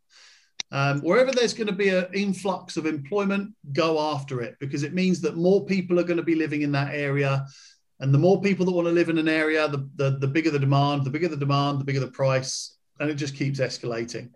[0.72, 4.94] Um, wherever there's going to be an influx of employment, go after it because it
[4.94, 7.46] means that more people are going to be living in that area.
[8.00, 10.50] And the more people that want to live in an area, the, the, the bigger
[10.50, 14.30] the demand, the bigger the demand, the bigger the price, and it just keeps escalating.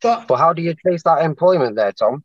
[0.00, 2.24] But, but how do you chase that employment there, Tom?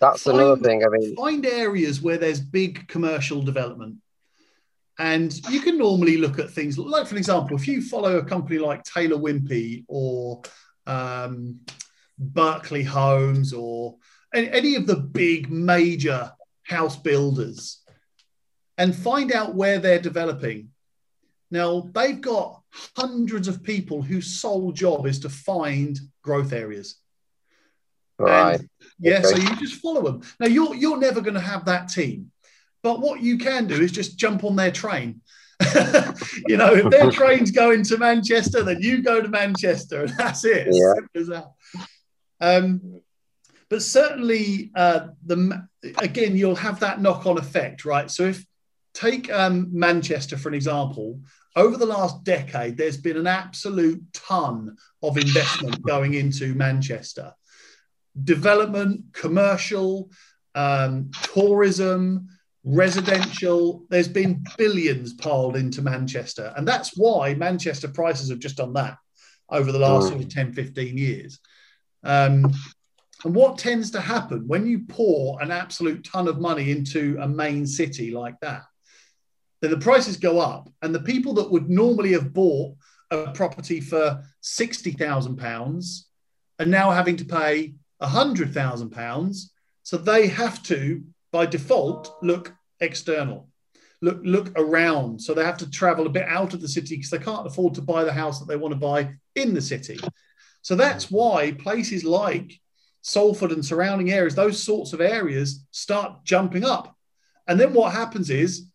[0.00, 0.84] That's find, another thing.
[0.84, 3.96] I mean, find areas where there's big commercial development.
[4.98, 8.58] And you can normally look at things like, for example, if you follow a company
[8.58, 10.42] like Taylor Wimpey or
[10.86, 11.60] um,
[12.18, 13.96] Berkeley Homes or
[14.34, 16.32] any, of the big major
[16.64, 17.82] house builders,
[18.76, 20.70] and find out where they're developing.
[21.50, 22.62] Now, they've got
[22.96, 26.96] hundreds of people whose sole job is to find growth areas.
[28.18, 28.60] Right.
[28.60, 29.28] And, yeah, okay.
[29.28, 30.22] so you just follow them.
[30.38, 32.30] Now, you're, you're never going to have that team.
[32.88, 35.20] But what you can do is just jump on their train.
[36.46, 40.46] you know, if their train's going to Manchester, then you go to Manchester, and that's
[40.46, 40.68] it.
[40.70, 41.42] Yeah.
[42.40, 43.02] Um,
[43.68, 48.10] but certainly, uh, the again, you'll have that knock-on effect, right?
[48.10, 48.46] So if
[48.94, 51.20] take um, Manchester for an example,
[51.56, 57.34] over the last decade, there's been an absolute ton of investment going into Manchester.
[58.24, 60.10] Development, commercial,
[60.54, 62.28] um, tourism,
[62.64, 63.84] residential.
[63.88, 66.52] There's been billions piled into Manchester.
[66.56, 68.96] And that's why Manchester prices have just done that
[69.50, 71.38] over the last sort of 10, 15 years.
[72.04, 72.52] Um,
[73.24, 77.28] and what tends to happen when you pour an absolute ton of money into a
[77.28, 78.62] main city like that?
[79.60, 82.76] then the prices go up, and the people that would normally have bought
[83.10, 86.08] a property for sixty thousand pounds
[86.58, 89.52] are now having to pay hundred thousand pounds.
[89.82, 93.48] So they have to, by default, look external,
[94.00, 95.20] look look around.
[95.20, 97.74] So they have to travel a bit out of the city because they can't afford
[97.74, 99.98] to buy the house that they want to buy in the city.
[100.62, 102.60] So that's why places like
[103.02, 106.96] Salford and surrounding areas, those sorts of areas, start jumping up.
[107.46, 108.68] And then what happens is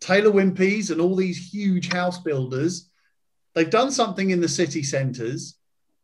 [0.00, 2.90] Taylor Wimpey's and all these huge house builders,
[3.54, 5.57] they've done something in the city centres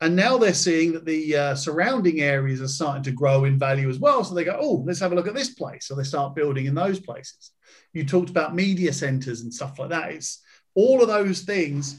[0.05, 3.89] And now they're seeing that the uh, surrounding areas are starting to grow in value
[3.89, 4.23] as well.
[4.23, 5.87] So they go, oh, let's have a look at this place.
[5.87, 7.53] So they start building in those places.
[7.95, 10.13] You talked about media centers and stuff like that.
[10.13, 10.43] It's
[10.75, 11.99] all of those things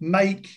[0.00, 0.50] make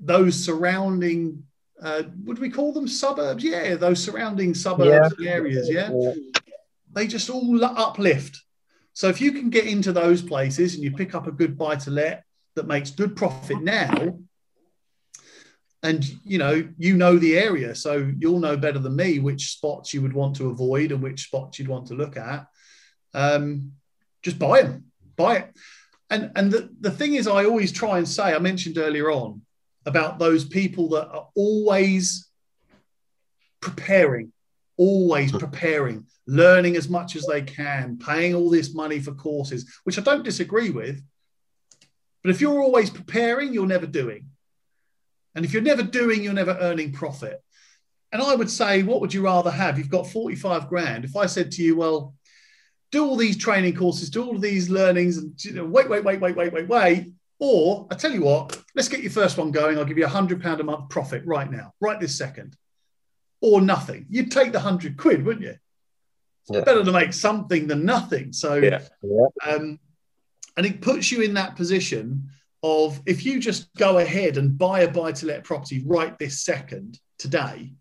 [0.00, 1.44] those surrounding
[1.82, 3.44] uh, would we call them suburbs?
[3.44, 5.30] Yeah, those surrounding suburbs yeah.
[5.30, 5.68] areas.
[5.68, 5.90] Yeah?
[5.92, 6.14] yeah,
[6.92, 8.40] they just all uplift.
[8.94, 11.76] So if you can get into those places and you pick up a good buy
[11.76, 14.16] to let that makes good profit now,
[15.84, 19.92] and you know you know the area, so you'll know better than me which spots
[19.92, 22.46] you would want to avoid and which spots you'd want to look at.
[23.12, 23.72] Um,
[24.22, 25.56] just buy them, buy it.
[26.10, 29.42] And and the, the thing is, I always try and say, I mentioned earlier on
[29.84, 32.30] about those people that are always
[33.60, 34.32] preparing,
[34.78, 39.98] always preparing, learning as much as they can, paying all this money for courses, which
[39.98, 41.02] I don't disagree with.
[42.22, 44.30] But if you're always preparing, you're never doing.
[45.34, 47.42] And if you're never doing, you're never earning profit.
[48.12, 49.76] And I would say, what would you rather have?
[49.76, 51.04] You've got 45 grand.
[51.04, 52.14] If I said to you, well,
[52.92, 56.52] do all these training courses, do all these learnings, and wait, wait, wait, wait, wait,
[56.52, 57.12] wait, wait.
[57.40, 59.76] Or I tell you what, let's get your first one going.
[59.76, 62.56] I'll give you a hundred pound a month profit right now, right this second,
[63.40, 64.06] or nothing.
[64.08, 65.56] You'd take the hundred quid, wouldn't you?
[66.48, 66.60] Yeah.
[66.60, 68.32] Better to make something than nothing.
[68.32, 68.80] So, yeah.
[69.44, 69.80] Um,
[70.56, 72.28] and it puts you in that position
[72.64, 76.42] of if you just go ahead and buy a buy to let property right this
[76.42, 77.74] second today,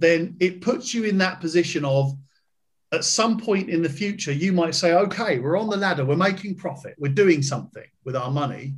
[0.00, 2.12] then it puts you in that position of
[2.90, 6.16] at some point in the future, you might say, okay, we're on the ladder, we're
[6.16, 8.74] making profit, we're doing something with our money.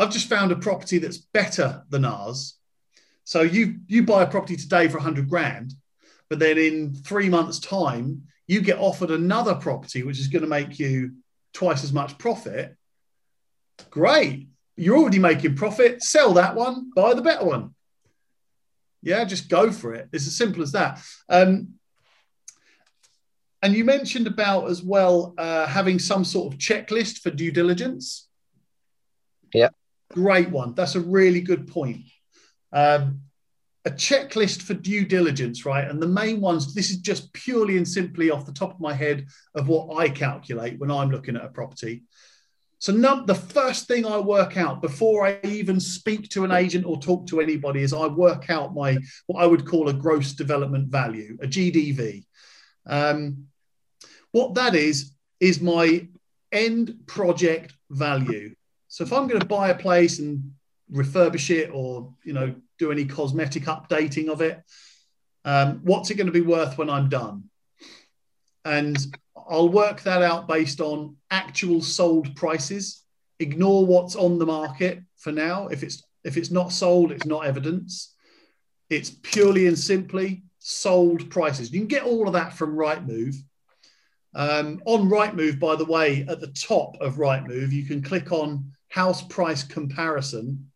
[0.00, 2.58] I've just found a property that's better than ours.
[3.22, 5.74] So you you buy a property today for 100 grand,
[6.28, 10.48] but then in three months' time, you get offered another property which is going to
[10.48, 11.12] make you
[11.54, 12.76] twice as much profit
[13.90, 14.48] Great.
[14.76, 16.02] You're already making profit.
[16.02, 17.74] Sell that one, buy the better one.
[19.02, 20.08] Yeah, just go for it.
[20.12, 21.02] It's as simple as that.
[21.28, 21.74] Um,
[23.62, 28.28] and you mentioned about as well uh, having some sort of checklist for due diligence.
[29.54, 29.68] Yeah.
[30.12, 30.74] Great one.
[30.74, 32.02] That's a really good point.
[32.72, 33.20] Um,
[33.84, 35.88] a checklist for due diligence, right?
[35.88, 38.92] And the main ones, this is just purely and simply off the top of my
[38.92, 42.04] head of what I calculate when I'm looking at a property.
[42.82, 46.84] So none, the first thing I work out before I even speak to an agent
[46.84, 50.32] or talk to anybody is I work out my what I would call a gross
[50.32, 52.24] development value, a GDV.
[52.84, 53.46] Um,
[54.32, 56.08] what that is is my
[56.50, 58.52] end project value.
[58.88, 60.52] So if I'm going to buy a place and
[60.92, 64.60] refurbish it or you know do any cosmetic updating of it,
[65.44, 67.44] um, what's it going to be worth when I'm done?
[68.64, 68.96] And
[69.48, 73.02] I'll work that out based on actual sold prices.
[73.38, 75.68] Ignore what's on the market for now.
[75.68, 78.14] If it's if it's not sold, it's not evidence.
[78.88, 81.72] It's purely and simply sold prices.
[81.72, 83.34] You can get all of that from Rightmove.
[84.34, 88.72] Um, on Rightmove, by the way, at the top of Rightmove, you can click on
[88.88, 90.70] house price comparison.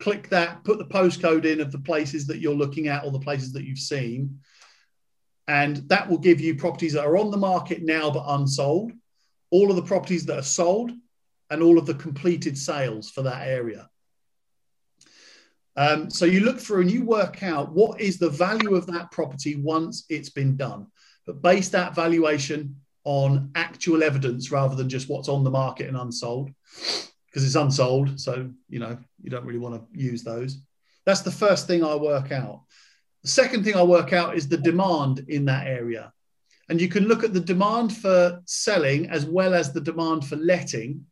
[0.00, 3.18] Click that, put the postcode in of the places that you're looking at or the
[3.18, 4.38] places that you've seen
[5.48, 8.92] and that will give you properties that are on the market now but unsold,
[9.50, 10.90] all of the properties that are sold,
[11.50, 13.88] and all of the completed sales for that area.
[15.76, 19.10] Um, so you look through and you work out what is the value of that
[19.10, 20.86] property once it's been done,
[21.26, 25.96] but base that valuation on actual evidence rather than just what's on the market and
[25.96, 26.50] unsold,
[27.26, 28.18] because it's unsold.
[28.18, 30.58] So you know you don't really want to use those.
[31.04, 32.62] That's the first thing I work out.
[33.22, 36.12] The second thing I work out is the demand in that area.
[36.68, 40.36] And you can look at the demand for selling as well as the demand for
[40.36, 41.06] letting.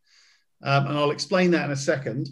[0.62, 2.28] Um, and I'll explain that in a second.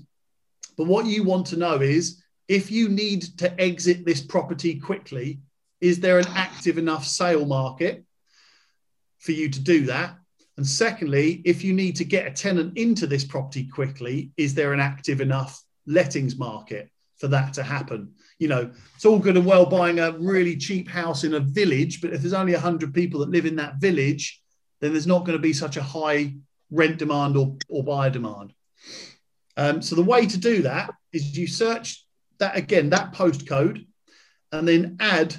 [0.76, 5.40] But what you want to know is if you need to exit this property quickly,
[5.80, 8.04] is there an active enough sale market
[9.18, 10.16] for you to do that?
[10.56, 14.72] And secondly, if you need to get a tenant into this property quickly, is there
[14.72, 18.14] an active enough lettings market for that to happen?
[18.42, 22.00] You know, it's all good and well buying a really cheap house in a village,
[22.00, 24.42] but if there's only 100 people that live in that village,
[24.80, 26.34] then there's not going to be such a high
[26.72, 28.52] rent demand or, or buyer demand.
[29.56, 32.04] Um, so the way to do that is you search
[32.38, 33.86] that again, that postcode,
[34.50, 35.36] and then add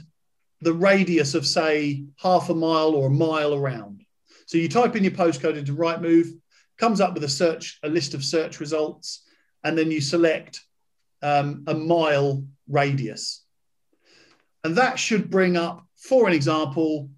[0.62, 4.06] the radius of say half a mile or a mile around.
[4.46, 6.30] So you type in your postcode into Rightmove,
[6.78, 9.28] comes up with a search, a list of search results,
[9.62, 10.62] and then you select
[11.22, 13.44] um, a mile radius.
[14.64, 17.10] And that should bring up, for an example,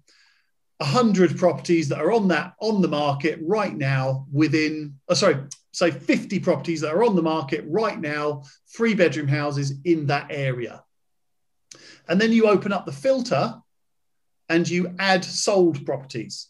[0.78, 5.36] 100 properties that are on that on the market right now within, oh, sorry,
[5.72, 8.42] say 50 properties that are on the market right now,
[8.74, 10.82] three bedroom houses in that area.
[12.08, 13.54] And then you open up the filter
[14.48, 16.48] and you add sold properties.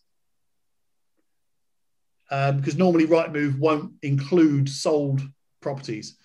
[2.30, 5.22] Um, because normally Rightmove won't include sold
[5.60, 6.16] properties.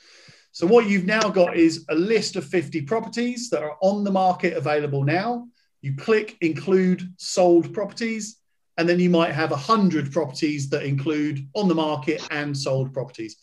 [0.54, 4.12] So what you've now got is a list of 50 properties that are on the
[4.12, 5.48] market available now.
[5.82, 8.38] You click include sold properties,
[8.78, 13.38] and then you might have 100 properties that include on the market and sold properties.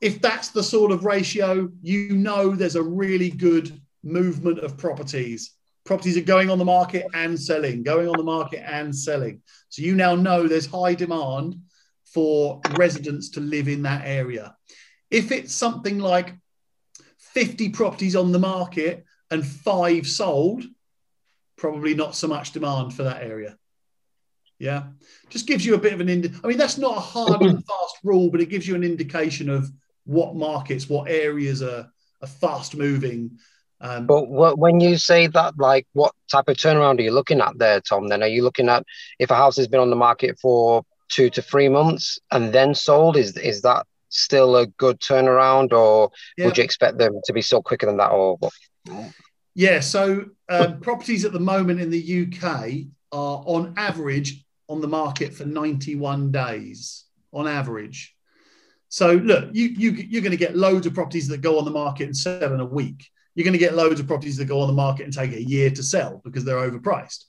[0.00, 5.52] If that's the sort of ratio, you know there's a really good movement of properties.
[5.84, 9.40] Properties are going on the market and selling, going on the market and selling.
[9.68, 11.56] So you now know there's high demand
[12.12, 14.56] for residents to live in that area.
[15.10, 16.34] If it's something like
[17.18, 20.64] 50 properties on the market and five sold,
[21.56, 23.56] probably not so much demand for that area.
[24.58, 24.84] Yeah,
[25.28, 26.40] just gives you a bit of an ind.
[26.42, 29.50] I mean, that's not a hard and fast rule, but it gives you an indication
[29.50, 29.70] of
[30.04, 31.90] what markets, what areas are,
[32.22, 33.38] are fast moving.
[33.80, 37.40] Um, but what, when you say that, like, what type of turnaround are you looking
[37.40, 38.08] at there, Tom?
[38.08, 38.84] Then are you looking at
[39.18, 42.74] if a house has been on the market for two to three months and then
[42.74, 43.18] sold?
[43.18, 43.86] Is is that
[44.18, 46.46] still a good turnaround, or yeah.
[46.46, 48.52] would you expect them to be sold quicker than that, or what?
[49.54, 54.88] Yeah, so um, properties at the moment in the UK are on average on the
[54.88, 58.14] market for 91 days on average.
[58.88, 61.70] So look, you, you you're going to get loads of properties that go on the
[61.70, 63.08] market and sell in a week.
[63.34, 65.42] You're going to get loads of properties that go on the market and take a
[65.42, 67.24] year to sell because they're overpriced.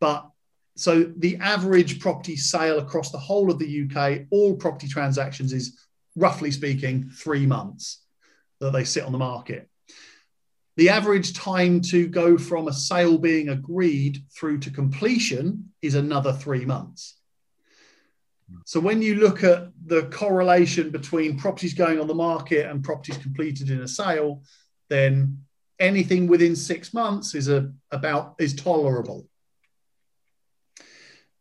[0.00, 0.28] But
[0.76, 5.87] so the average property sale across the whole of the UK, all property transactions is
[6.18, 8.02] roughly speaking three months
[8.60, 9.68] that they sit on the market.
[10.76, 16.32] The average time to go from a sale being agreed through to completion is another
[16.32, 17.16] three months.
[18.64, 23.18] So when you look at the correlation between properties going on the market and properties
[23.18, 24.42] completed in a sale,
[24.88, 25.44] then
[25.78, 29.26] anything within six months is a about is tolerable.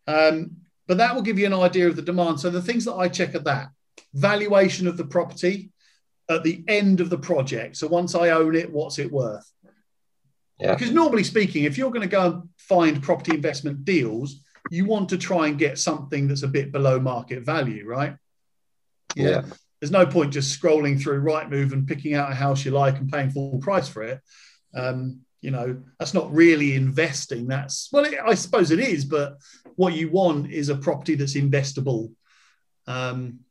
[0.08, 0.58] Um,
[0.88, 2.40] but that will give you an idea of the demand.
[2.40, 3.70] So the things that I check at that
[4.14, 5.72] valuation of the property,
[6.30, 7.78] at the end of the project.
[7.78, 9.50] So once I own it, what's it worth?
[10.60, 10.74] Yeah.
[10.74, 15.10] Because normally speaking, if you're going to go and find property investment deals, you want
[15.10, 18.16] to try and get something that's a bit below market value, right?
[19.16, 19.30] Yeah.
[19.30, 19.42] yeah.
[19.80, 23.12] There's no point just scrolling through Rightmove and picking out a house you like and
[23.12, 24.20] paying full price for it.
[24.76, 27.48] Um, you know, that's not really investing.
[27.48, 29.38] That's well, it, I suppose it is, but
[29.76, 32.12] what you want is a property that's investable.
[32.88, 33.42] Um,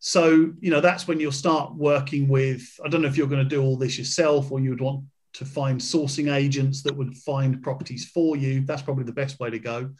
[0.00, 3.42] so, you know, that's when you'll start working with, I don't know if you're going
[3.42, 7.16] to do all this yourself or you would want to find sourcing agents that would
[7.16, 8.60] find properties for you.
[8.60, 9.90] That's probably the best way to go.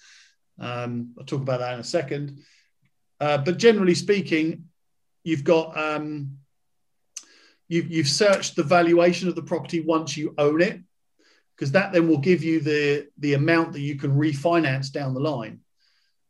[0.59, 2.43] Um, I'll talk about that in a second.
[3.21, 4.67] Uh, but generally speaking,
[5.25, 6.39] you've got, um,
[7.67, 10.81] you've, you've searched the valuation of the property once you own it,
[11.57, 15.21] because that then will give you the, the amount that you can refinance down the
[15.21, 15.59] line.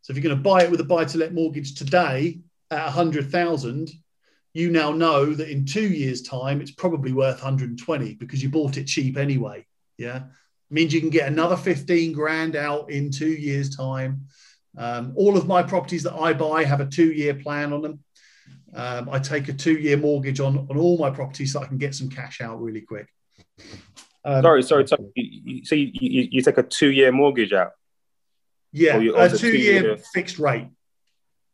[0.01, 2.41] So if you're going to buy it with a buy to let mortgage today,
[2.71, 3.91] at 100,000,
[4.55, 8.77] you now know that in two years' time, it's probably worth 120 because you bought
[8.77, 9.67] it cheap anyway.
[9.97, 10.17] Yeah.
[10.17, 14.27] It means you can get another 15 grand out in two years' time.
[14.77, 18.05] Um, all of my properties that I buy have a two year plan on them.
[18.75, 21.79] Um, I take a two year mortgage on, on all my properties so I can
[21.79, 23.09] get some cash out really quick.
[24.25, 25.05] Um, sorry, sorry, sorry.
[25.15, 27.73] You, so you, you, you, take a two year mortgage out?
[28.73, 30.69] Yeah, you, a two year fixed rate.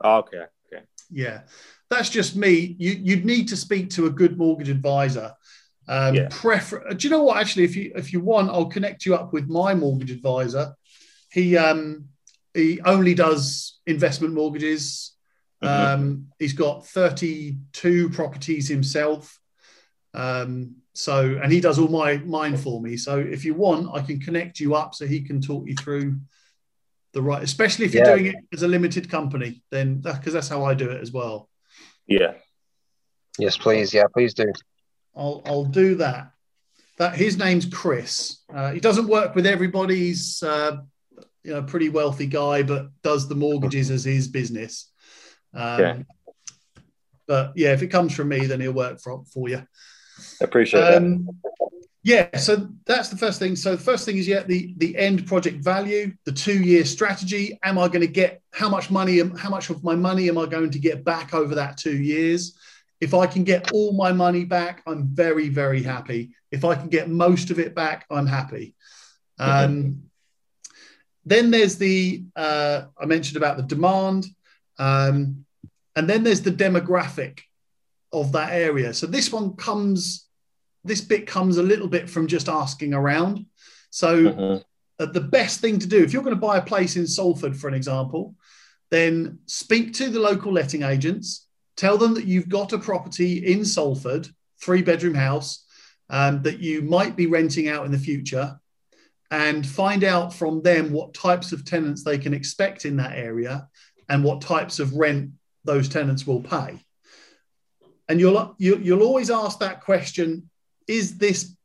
[0.03, 0.45] Oh, okay.
[1.15, 1.43] Yeah,
[1.91, 2.77] that's just me.
[2.79, 5.33] You, you'd need to speak to a good mortgage advisor.
[5.87, 6.29] Um, yeah.
[6.31, 7.39] prefer- Do you know what?
[7.39, 10.75] Actually, if you if you want, I'll connect you up with my mortgage advisor.
[11.31, 12.07] He um,
[12.53, 15.12] he only does investment mortgages.
[15.62, 16.03] Mm-hmm.
[16.03, 19.39] Um, he's got 32 properties himself.
[20.12, 22.97] Um, so, and he does all my mine for me.
[22.97, 26.19] So, if you want, I can connect you up so he can talk you through
[27.15, 28.15] the right, especially if you're yeah.
[28.15, 31.12] doing it as a limited company, then because that, that's how I do it as
[31.12, 31.49] well.
[32.07, 32.35] Yeah.
[33.39, 33.95] Yes, please.
[33.95, 34.53] Yeah, please do.
[35.17, 36.33] I'll I'll do that.
[36.99, 38.39] That his name's Chris.
[38.53, 39.97] Uh, he doesn't work with everybody.
[39.97, 40.79] He's uh,
[41.43, 44.91] you know pretty wealthy guy, but does the mortgages as his business.
[45.53, 45.99] Um, yeah.
[47.27, 49.67] But yeah, if it comes from me, then he'll work for for you.
[50.41, 51.71] Appreciate um, that.
[52.05, 53.57] Yeah, so that's the first thing.
[53.57, 57.59] So the first thing is yeah, the the end project value, the two year strategy.
[57.62, 59.20] Am I going to get how much money?
[59.38, 62.59] How much of my money am I going to get back over that two years?
[63.00, 66.34] If I can get all my money back, I'm very very happy.
[66.50, 68.74] If I can get most of it back, I'm happy.
[69.38, 70.02] Um,
[71.24, 74.26] then there's the uh, I mentioned about the demand,
[74.78, 75.46] um,
[75.96, 77.40] and then there's the demographic
[78.12, 78.92] of that area.
[78.92, 80.24] So this one comes,
[80.85, 83.47] this bit comes a little bit from just asking around.
[83.91, 84.64] So Mhm.
[85.01, 87.57] uh, the best thing to do if you're going to buy a place in Salford,
[87.57, 88.37] for an example,
[88.91, 91.49] then speak to the local letting agents.
[91.76, 94.28] Tell them that you've got a property in Salford,
[94.62, 95.64] three bedroom house,
[96.11, 98.61] um, that you might be renting out in the future,
[99.30, 103.68] and find out from them what types of tenants they can expect in that area
[104.09, 105.32] and what types of rent
[105.64, 106.78] those tenants will pay.
[108.09, 110.51] And you'll you, you'll always ask that question:
[110.87, 111.57] Is this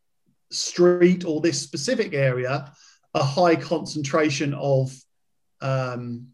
[0.51, 2.72] street or this specific area
[3.13, 4.95] a high concentration of
[5.61, 6.28] um,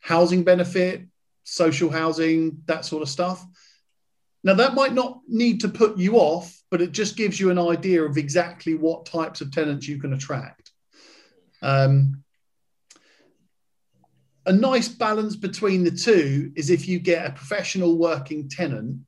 [0.00, 1.02] housing benefit,
[1.44, 3.44] social housing, that sort of stuff.
[4.42, 7.58] Now, that might not need to put you off, but it just gives you an
[7.58, 10.70] idea of exactly what types of tenants you can attract.
[11.62, 12.22] Um,
[14.44, 19.00] a nice balance between the two is if you get a professional working tenant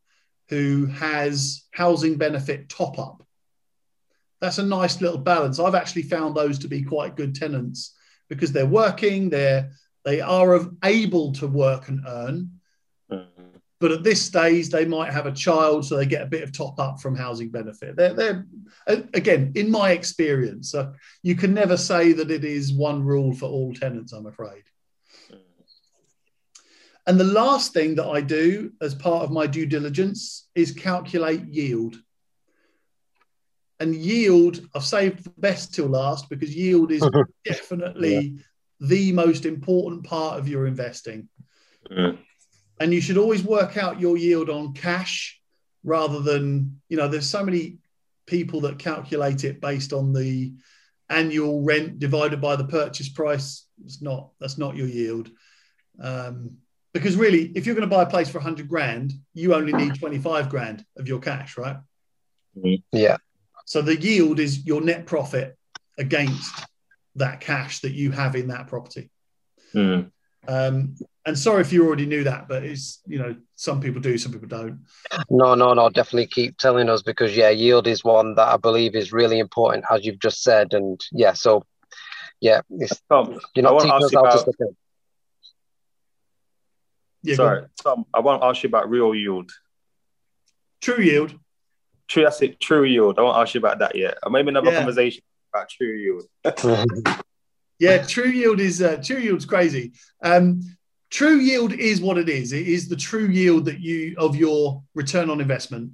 [0.48, 3.22] who has housing benefit top up
[4.40, 5.58] that's a nice little balance.
[5.58, 7.96] I've actually found those to be quite good tenants
[8.28, 9.70] because they're working, they're
[10.04, 12.50] they are able to work and earn,
[13.80, 16.52] but at this stage they might have a child, so they get a bit of
[16.52, 17.96] top up from housing benefit.
[17.96, 18.46] They're, they're
[18.86, 20.92] again, in my experience, uh,
[21.22, 24.12] you can never say that it is one rule for all tenants.
[24.12, 24.62] I'm afraid.
[27.08, 31.42] And the last thing that I do as part of my due diligence is calculate
[31.48, 31.96] yield.
[33.80, 37.02] And yield, I've saved the best till last because yield is
[37.46, 38.40] definitely
[38.80, 41.30] the most important part of your investing.
[41.90, 42.18] Mhm.
[42.78, 45.40] And you should always work out your yield on cash
[45.84, 47.78] rather than, you know, there's so many
[48.26, 50.52] people that calculate it based on the
[51.08, 53.64] annual rent divided by the purchase price.
[53.82, 55.30] It's not, that's not your yield.
[55.98, 56.58] Um,
[56.98, 59.94] because really, if you're going to buy a place for 100 grand, you only need
[59.94, 61.76] 25 grand of your cash, right?
[62.92, 63.16] Yeah.
[63.66, 65.56] So the yield is your net profit
[65.98, 66.66] against
[67.16, 69.10] that cash that you have in that property.
[69.74, 70.10] Mhm.
[70.46, 70.94] Um,
[71.26, 74.32] and sorry if you already knew that, but it's you know some people do, some
[74.32, 74.86] people don't.
[75.28, 75.90] No, no, no.
[75.90, 79.84] Definitely keep telling us because yeah, yield is one that I believe is really important,
[79.90, 81.34] as you've just said, and yeah.
[81.34, 81.64] So
[82.40, 84.40] yeah, it's, Tom, you're not want teaching us how to about.
[84.40, 84.76] stick it.
[87.22, 87.34] Yeah.
[87.34, 88.04] Sorry, Tom.
[88.14, 89.50] I want to ask you about real yield.
[90.80, 91.34] True yield.
[92.06, 92.60] True, that's it.
[92.60, 93.18] True yield.
[93.18, 94.18] I won't ask you about that yet.
[94.22, 94.76] Or maybe another Yeah.
[94.78, 96.24] conversation about true yield.
[97.80, 99.92] Yeah, true yield is uh, true yield's crazy.
[100.20, 100.62] Um,
[101.10, 102.52] true yield is what it is.
[102.52, 105.92] It is the true yield that you of your return on investment.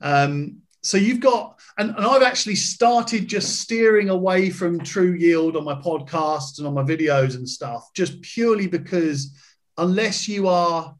[0.00, 5.56] Um, so you've got, and, and I've actually started just steering away from true yield
[5.56, 9.36] on my podcasts and on my videos and stuff, just purely because
[9.78, 10.94] unless you are,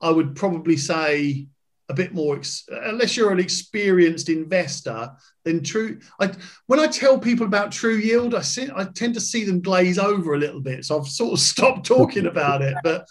[0.00, 1.46] I would probably say
[1.90, 5.10] a bit more, ex- unless you're an experienced investor,
[5.44, 5.98] then true.
[6.20, 6.32] I,
[6.66, 9.98] when I tell people about true yield, I see, I tend to see them glaze
[9.98, 10.84] over a little bit.
[10.84, 12.76] So I've sort of stopped talking about it.
[12.84, 13.06] But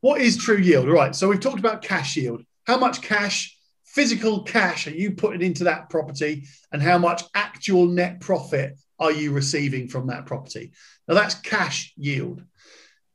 [0.00, 0.88] what is true yield?
[0.88, 1.14] All right.
[1.14, 2.42] So we've talked about cash yield.
[2.64, 7.86] How much cash, physical cash, are you putting into that property, and how much actual
[7.86, 10.72] net profit are you receiving from that property?
[11.06, 12.42] Now that's cash yield.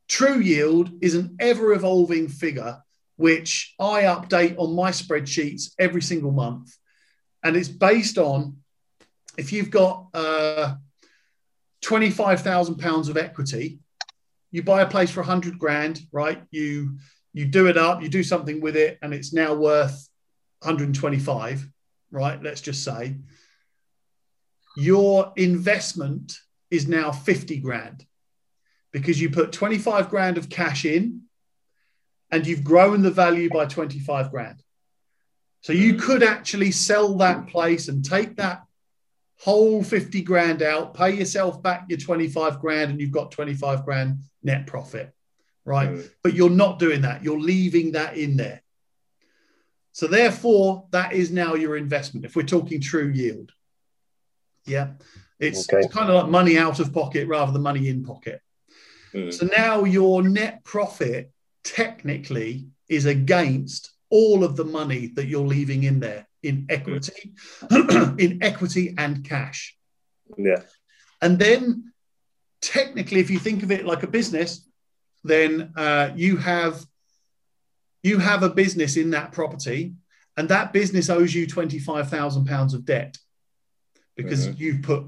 [0.07, 2.83] True yield is an ever evolving figure
[3.15, 6.75] which I update on my spreadsheets every single month.
[7.43, 8.57] And it's based on
[9.37, 10.75] if you've got uh,
[11.83, 13.79] £25,000 of equity,
[14.51, 16.43] you buy a place for 100 grand, right?
[16.51, 16.97] You
[17.35, 20.07] you do it up, you do something with it, and it's now worth
[20.59, 21.67] 125,
[22.11, 22.43] right?
[22.43, 23.17] Let's just say
[24.77, 26.37] your investment
[26.69, 28.05] is now 50 grand
[28.93, 31.23] because you put 25 grand of cash in
[32.31, 34.63] and you've grown the value by 25 grand.
[35.61, 38.63] So you could actually sell that place and take that
[39.39, 44.19] whole 50 grand out, pay yourself back your 25 grand, and you've got 25 grand
[44.43, 45.11] net profit,
[45.65, 45.89] right?
[45.89, 46.09] Mm.
[46.21, 47.23] But you're not doing that.
[47.23, 48.61] You're leaving that in there.
[49.91, 52.25] So therefore, that is now your investment.
[52.25, 53.51] If we're talking true yield,
[54.65, 54.93] yeah,
[55.39, 55.83] it's, Okay.
[55.83, 58.41] it's kind of like money out of pocket rather than money in pocket.
[59.13, 59.33] Mm.
[59.33, 61.31] So now your net profit
[61.63, 67.33] technically is against all of the money that you're leaving in there in equity,
[67.71, 69.75] in equity and cash.
[70.37, 70.61] Yeah.
[71.21, 71.93] And then
[72.61, 74.67] technically, if you think of it like a business,
[75.23, 76.85] then uh, you have
[78.03, 79.93] you have a business in that property,
[80.35, 83.17] and that business owes you twenty five thousand pounds of debt
[84.17, 84.59] because Mhm.
[84.59, 85.05] you've put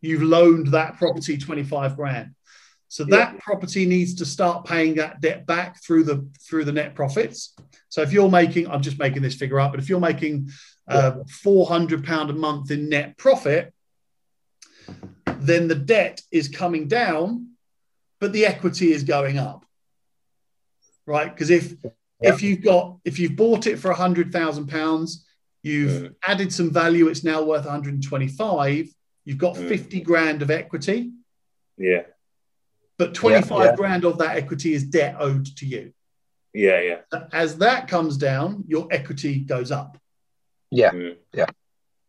[0.00, 2.34] you've loaned that property twenty five grand.
[2.92, 6.94] So that property needs to start paying that debt back through the through the net
[6.94, 7.56] profits.
[7.88, 10.50] So if you're making, I'm just making this figure up, but if you're making
[10.86, 13.72] uh, 400 pound a month in net profit,
[15.38, 17.52] then the debt is coming down,
[18.20, 19.64] but the equity is going up,
[21.06, 21.32] right?
[21.32, 21.74] Because if
[22.20, 25.24] if you've got if you've bought it for hundred thousand pounds,
[25.62, 28.88] you've added some value, it's now worth 125.
[29.24, 31.12] You've got 50 grand of equity.
[31.78, 32.02] Yeah.
[32.98, 33.76] But 25 Yeah, yeah.
[33.76, 35.92] grand of that equity is debt owed to you.
[36.54, 37.18] Yeah, yeah.
[37.32, 39.98] As that comes down, your equity goes up.
[40.70, 40.90] Yeah.
[40.90, 41.16] Mm.
[41.32, 41.46] Yeah.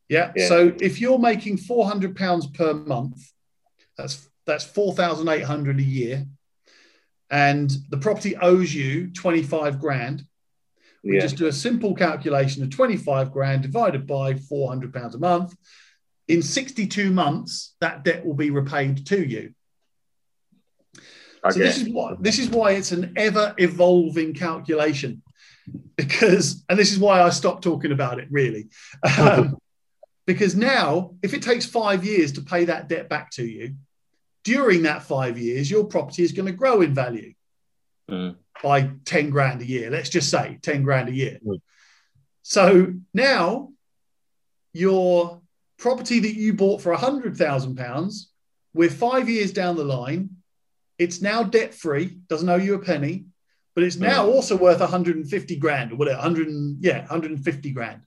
[0.10, 0.32] Yeah.
[0.48, 3.32] So if you're making 400 pounds per month,
[3.98, 6.26] that's that's 4,800 a year,
[7.32, 10.26] and the property owes you 25 grand.
[11.04, 11.22] We Yeah.
[11.22, 15.56] just do a simple calculation of 25 grand divided by 400 pounds a month.
[16.28, 19.54] In 62 months, that debt will be repaid to you.
[21.52, 25.22] So this is what this is why it's an ever evolving calculation,
[25.96, 28.70] because and this is why I stopped talking about it really,
[29.20, 29.58] um,
[30.26, 33.76] because now if it takes five years to pay that debt back to you,
[34.44, 37.34] during that five years your property is going to grow in value
[38.10, 38.36] Mm.
[38.62, 39.89] by ten grand a year.
[39.89, 41.39] Let's just say ten grand a year.
[41.46, 41.62] Mm.
[42.41, 43.70] So now
[44.74, 45.41] your
[45.78, 48.30] property that you bought for a hundred thousand pounds,
[48.74, 50.32] we're five years down the line.
[50.98, 53.26] It's now debt free, doesn't owe you a penny,
[53.76, 54.34] but it's now Mm.
[54.34, 58.02] also worth 150 grand or whatever, 100 yeah, 150 grand,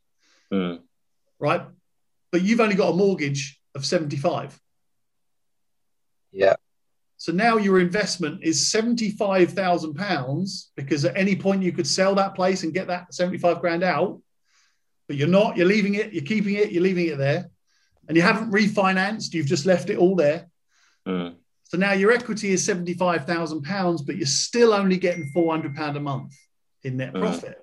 [0.52, 0.80] Mm.
[1.38, 1.62] right?
[2.30, 4.60] But you've only got a mortgage of 75.
[6.32, 6.56] Yeah.
[7.16, 12.34] So now your investment is 75,000 pounds because at any point you could sell that
[12.34, 14.20] place and get that 75 grand out,
[15.08, 17.48] but you're not, you're leaving it, you're keeping it, you're leaving it there,
[18.06, 20.48] and you haven't refinanced, you've just left it all there.
[21.08, 21.36] Mm.
[21.68, 25.74] So now your equity is seventy-five thousand pounds, but you're still only getting four hundred
[25.74, 26.32] pound a month
[26.84, 27.20] in net Mm.
[27.20, 27.58] profit.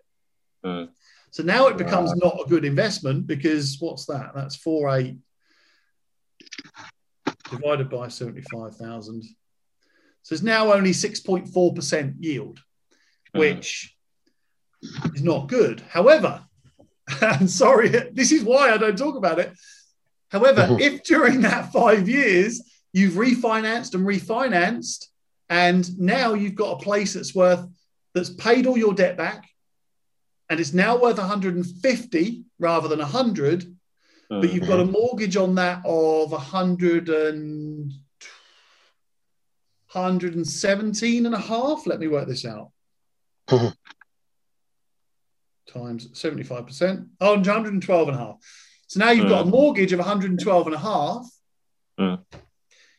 [0.65, 0.89] Mm.
[1.31, 4.31] So now it becomes not a good investment because what's that?
[4.35, 5.17] That's four eight
[7.49, 9.23] divided by seventy-five thousand.
[10.23, 12.59] So it's now only six point four percent yield,
[13.35, 13.39] Mm.
[13.39, 13.95] which
[15.15, 15.81] is not good.
[15.89, 16.43] However,
[17.21, 19.53] I'm sorry, this is why I don't talk about it.
[20.29, 22.61] However, if during that five years
[22.93, 25.05] you've refinanced and refinanced,
[25.49, 27.65] and now you've got a place that's worth
[28.13, 29.49] that's paid all your debt back,
[30.49, 33.75] and it's now worth 150 rather than 100,
[34.29, 37.91] but you've got a mortgage on that of 100 and
[39.91, 41.85] 117 and a half.
[41.85, 42.71] Let me work this out.
[43.47, 43.73] Times
[45.73, 47.07] 75%.
[47.21, 48.37] Oh, 112 and a half.
[48.87, 51.25] So now you've got a mortgage of 112 and a half.
[51.99, 52.23] Mm.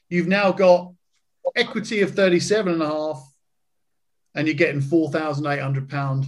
[0.09, 0.92] You've now got
[1.57, 3.22] equity of 37 and a half,
[4.34, 6.26] and you're getting 4,800 pound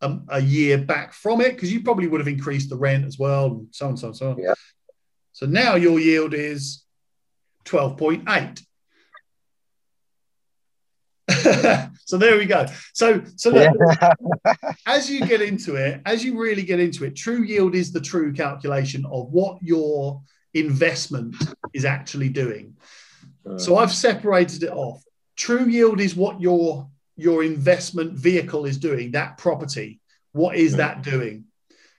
[0.00, 3.18] a, a year back from it because you probably would have increased the rent as
[3.18, 4.38] well, and so on, so on, so on.
[4.38, 4.54] Yeah.
[5.32, 6.84] So now your yield is
[7.64, 8.62] 12.8.
[12.04, 12.66] so there we go.
[12.92, 13.72] So so look,
[14.86, 18.00] as you get into it, as you really get into it, true yield is the
[18.00, 20.20] true calculation of what your
[20.54, 21.36] investment
[21.72, 22.76] is actually doing.
[23.56, 25.02] So I've separated it off.
[25.36, 30.00] True yield is what your your investment vehicle is doing, that property.
[30.32, 31.44] What is that doing?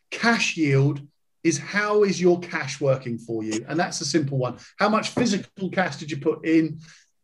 [0.09, 1.01] Cash yield
[1.43, 3.65] is how is your cash working for you?
[3.67, 4.57] And that's a simple one.
[4.77, 6.79] How much physical cash did you put in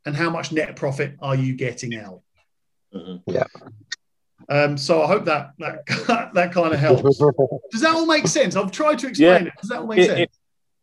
[0.05, 2.21] and how much net profit are you getting out?
[2.93, 3.21] Mhm.
[4.49, 5.85] Um, so I hope that that
[6.33, 7.01] that kind of helps.
[7.71, 8.55] Does that all make sense?
[8.55, 9.47] I've tried to explain Yeah.
[9.47, 9.53] it.
[9.61, 10.19] Does that all make It, sense?
[10.21, 10.31] it,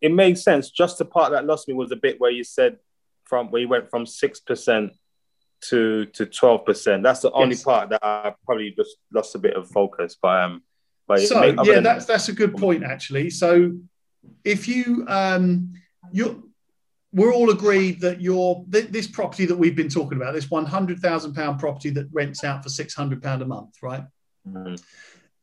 [0.01, 0.70] it made sense.
[0.70, 2.78] Just the part that lost me was the bit where you said
[3.24, 4.92] from where you went from six percent
[5.68, 7.03] to to twelve percent.
[7.03, 7.64] That's the only Yes.
[7.64, 10.16] part that I probably just lost a bit of focus.
[10.20, 10.62] But um,
[11.07, 13.30] but so made- yeah, that's that's a good point actually.
[13.30, 13.72] So
[14.45, 15.72] if you um
[16.12, 16.51] you
[17.12, 20.66] we're all agreed that your th- this property that we've been talking about, this one
[20.66, 24.05] hundred thousand pound property that rents out for six hundred pound a month, right?
[24.47, 24.82] Mhm.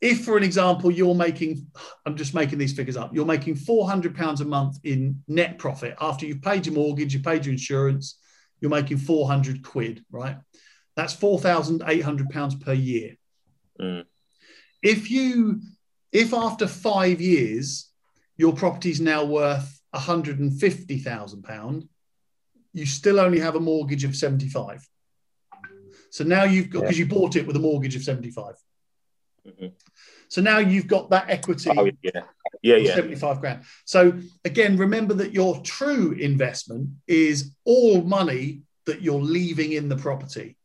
[0.02, 1.68] If, for an example, you're making,
[2.06, 5.60] I'm just making these figures up, you're making four hundred pounds a month in net
[5.60, 8.18] profit after you've paid your mortgage, you've paid your insurance,
[8.60, 10.38] you're making four hundred quid, right?
[10.96, 13.16] That's four thousand eight hundred pounds per year.
[13.80, 14.06] Mm.
[14.84, 15.62] if you
[16.12, 17.90] if after five years
[18.38, 21.88] your property is now worth 150,000 pound
[22.74, 24.88] you still only have a mortgage of 75
[26.12, 28.56] so now you've got because you bought it with a mortgage of 75
[29.48, 29.72] Mhm.
[30.28, 32.22] so now you've got that equity Oh yeah,
[32.62, 32.94] yeah, yeah.
[32.94, 34.14] 75 grand so
[34.46, 40.58] again remember that your true investment is all money that you're leaving in the property.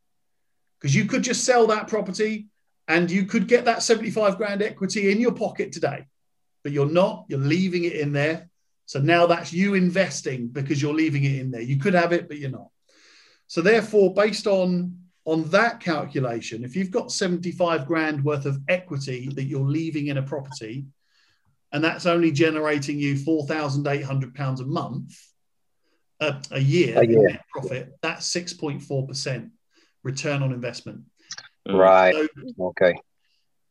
[0.79, 2.47] Because you could just sell that property
[2.87, 6.05] and you could get that 75 grand equity in your pocket today,
[6.63, 8.49] but you're not, you're leaving it in there.
[8.85, 11.61] So now that's you investing because you're leaving it in there.
[11.61, 12.69] You could have it, but you're not.
[13.47, 14.97] So therefore, based on
[15.27, 20.17] on that calculation, if you've got 75 grand worth of equity that you're leaving in
[20.17, 20.85] a property,
[21.73, 25.13] and that's only generating you 4,800 pounds a month,
[26.21, 27.27] uh, a year, A year.
[27.27, 29.49] net profit, that's 6.4%
[30.03, 31.01] return on investment.
[31.67, 32.15] Right.
[32.15, 32.27] So
[32.61, 32.95] Okay.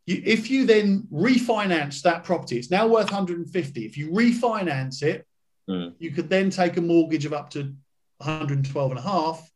[0.05, 3.87] you, if you then refinance that property, it's now worth 150.
[3.87, 5.27] If you refinance it,
[5.69, 5.95] Mm.
[5.99, 7.75] you could then take a mortgage of up to
[8.19, 9.51] 112 and a half.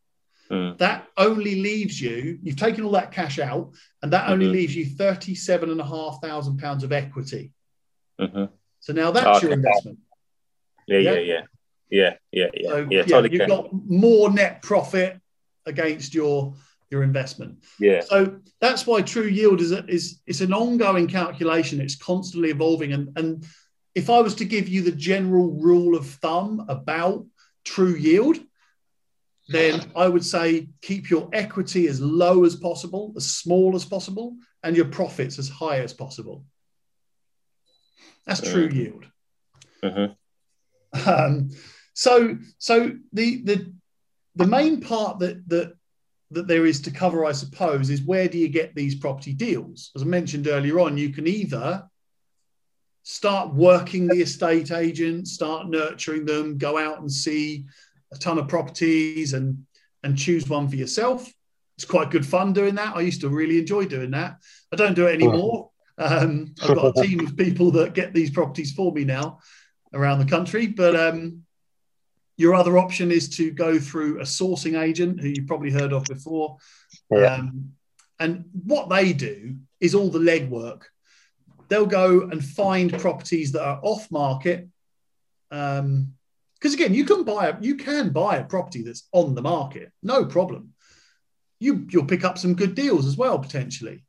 [0.50, 0.78] Mm.
[0.78, 3.72] That only leaves you, you've taken all that cash out,
[4.02, 4.52] and that only Mhm.
[4.52, 7.52] leaves you 37 and a half thousand pounds of equity.
[8.18, 8.44] hmm
[8.80, 9.98] So now that's your investment.
[10.86, 11.12] Yeah, Yeah.
[11.12, 11.42] yeah, yeah,
[11.90, 13.02] yeah, yeah, yeah, So yeah.
[13.04, 13.30] totally.
[13.32, 15.20] you've get- got more net profit
[15.66, 16.54] against your
[16.90, 17.62] your investment.
[17.78, 18.00] yeah.
[18.00, 21.80] So that's why true yield is a, is it's an ongoing calculation.
[21.80, 22.92] It's constantly evolving.
[22.92, 23.46] And and
[23.94, 27.24] if I was to give you the general rule of thumb about
[27.64, 28.40] true yield,
[29.50, 34.36] then I would say keep your equity as low as possible, as small as possible,
[34.62, 36.44] and your profits as high as possible.
[38.26, 38.74] That's true Mm.
[38.74, 39.06] yield.
[39.82, 40.16] Mhm.
[41.06, 41.50] Um,
[41.94, 43.72] so so the the
[44.36, 45.74] the main part that that
[46.30, 49.90] that there is to cover, I suppose, is where do you get these property deals?
[49.96, 51.88] As I mentioned earlier on, you can either
[53.02, 57.64] start working the estate agent, start nurturing them, go out and see
[58.12, 59.66] a ton of properties and
[60.02, 61.30] and choose one for yourself.
[61.76, 62.96] It's quite good fun doing that.
[62.96, 64.38] I used to really enjoy doing that.
[64.72, 65.70] I don't do it anymore.
[65.98, 69.40] Um, I've got a team of people that get these properties for me now
[69.92, 70.66] around the country.
[70.66, 71.42] But um,
[72.36, 76.04] your other option is to go through a sourcing agent who you've probably heard of
[76.04, 76.56] before.
[77.10, 77.34] Yeah.
[77.34, 77.72] Um,
[78.18, 80.82] and what they do is all the legwork.
[81.68, 84.68] They'll go and find properties that are off market.
[85.50, 86.14] Um,
[86.60, 89.92] because again, you can buy a you can buy a property that's on the market,
[90.02, 90.74] no problem.
[91.58, 94.04] You you'll pick up some good deals as well potentially.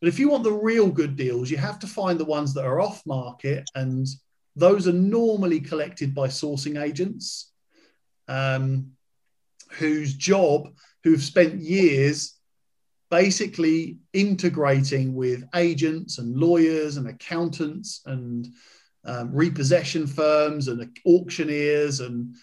[0.00, 2.64] But if you want the real good deals, you have to find the ones that
[2.64, 4.06] are off market, and
[4.54, 7.52] those are normally collected by sourcing agents,
[8.28, 8.92] um,
[9.72, 10.68] whose job,
[11.02, 12.34] who've spent years
[13.10, 18.46] basically integrating with agents and lawyers and accountants and
[19.04, 22.34] um, repossession firms and auctioneers and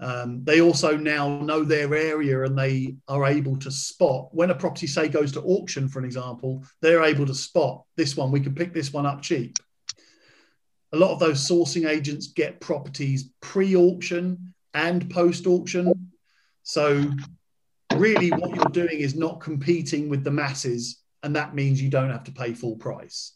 [0.00, 4.54] um, they also now know their area and they are able to spot when a
[4.54, 8.40] property say goes to auction for an example they're able to spot this one we
[8.40, 9.56] can pick this one up cheap.
[10.92, 16.12] A lot of those sourcing agents get properties pre-auction and post-auction.
[16.62, 17.10] So
[17.96, 22.10] really what you're doing is not competing with the masses and that means you don't
[22.10, 23.32] have to pay full price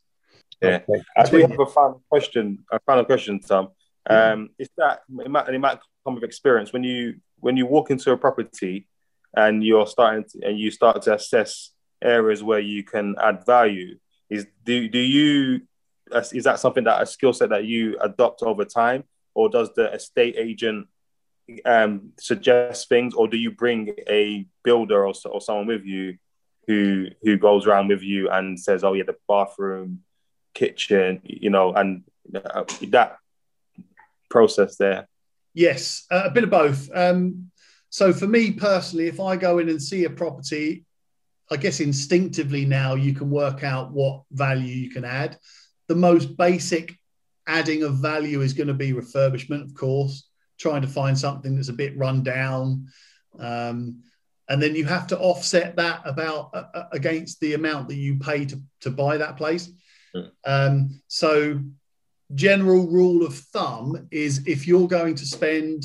[0.60, 0.80] Yeah.
[0.88, 1.02] Okay.
[1.16, 2.64] I do have a final question.
[2.72, 3.68] A final question, Tom.
[4.10, 7.90] Um, is that it might, it might come with experience when you when you walk
[7.90, 8.88] into a property
[9.36, 11.70] and you're starting to, and you start to assess
[12.02, 13.98] areas where you can add value.
[14.30, 15.62] Is do do you
[16.32, 19.04] is that something that a skill set that you adopt over time,
[19.34, 20.88] or does the estate agent
[21.64, 26.16] um, suggest things, or do you bring a builder or, or someone with you
[26.66, 30.00] who who goes around with you and says, "Oh yeah, the bathroom."
[30.58, 32.02] Kitchen, you know, and
[32.34, 33.18] uh, that
[34.28, 35.08] process there.
[35.54, 36.90] Yes, uh, a bit of both.
[36.92, 37.50] Um,
[37.90, 40.84] so for me personally, if I go in and see a property,
[41.50, 45.38] I guess instinctively now you can work out what value you can add.
[45.86, 46.94] The most basic
[47.46, 50.28] adding of value is going to be refurbishment, of course,
[50.58, 52.88] trying to find something that's a bit run down.
[53.38, 54.02] Um,
[54.48, 58.18] and then you have to offset that about uh, uh, against the amount that you
[58.18, 59.70] pay to, to buy that place.
[60.14, 60.30] Mm.
[60.44, 61.60] Um, so
[62.34, 65.84] general rule of thumb is if you're going to spend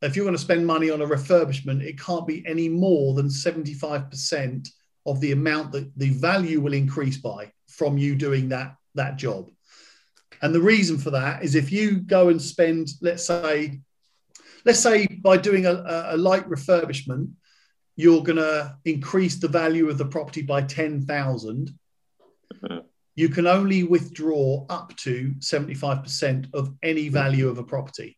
[0.00, 3.26] if you're going to spend money on a refurbishment it can't be any more than
[3.26, 4.68] 75%
[5.06, 9.50] of the amount that the value will increase by from you doing that that job
[10.42, 13.80] and the reason for that is if you go and spend let's say
[14.64, 17.30] let's say by doing a, a- light refurbishment
[17.96, 21.76] you're going to increase the value of the property by 10,000
[22.62, 22.84] Mhm.
[23.18, 27.12] You can only withdraw up to 75% of any hmm.
[27.12, 28.16] value of a property.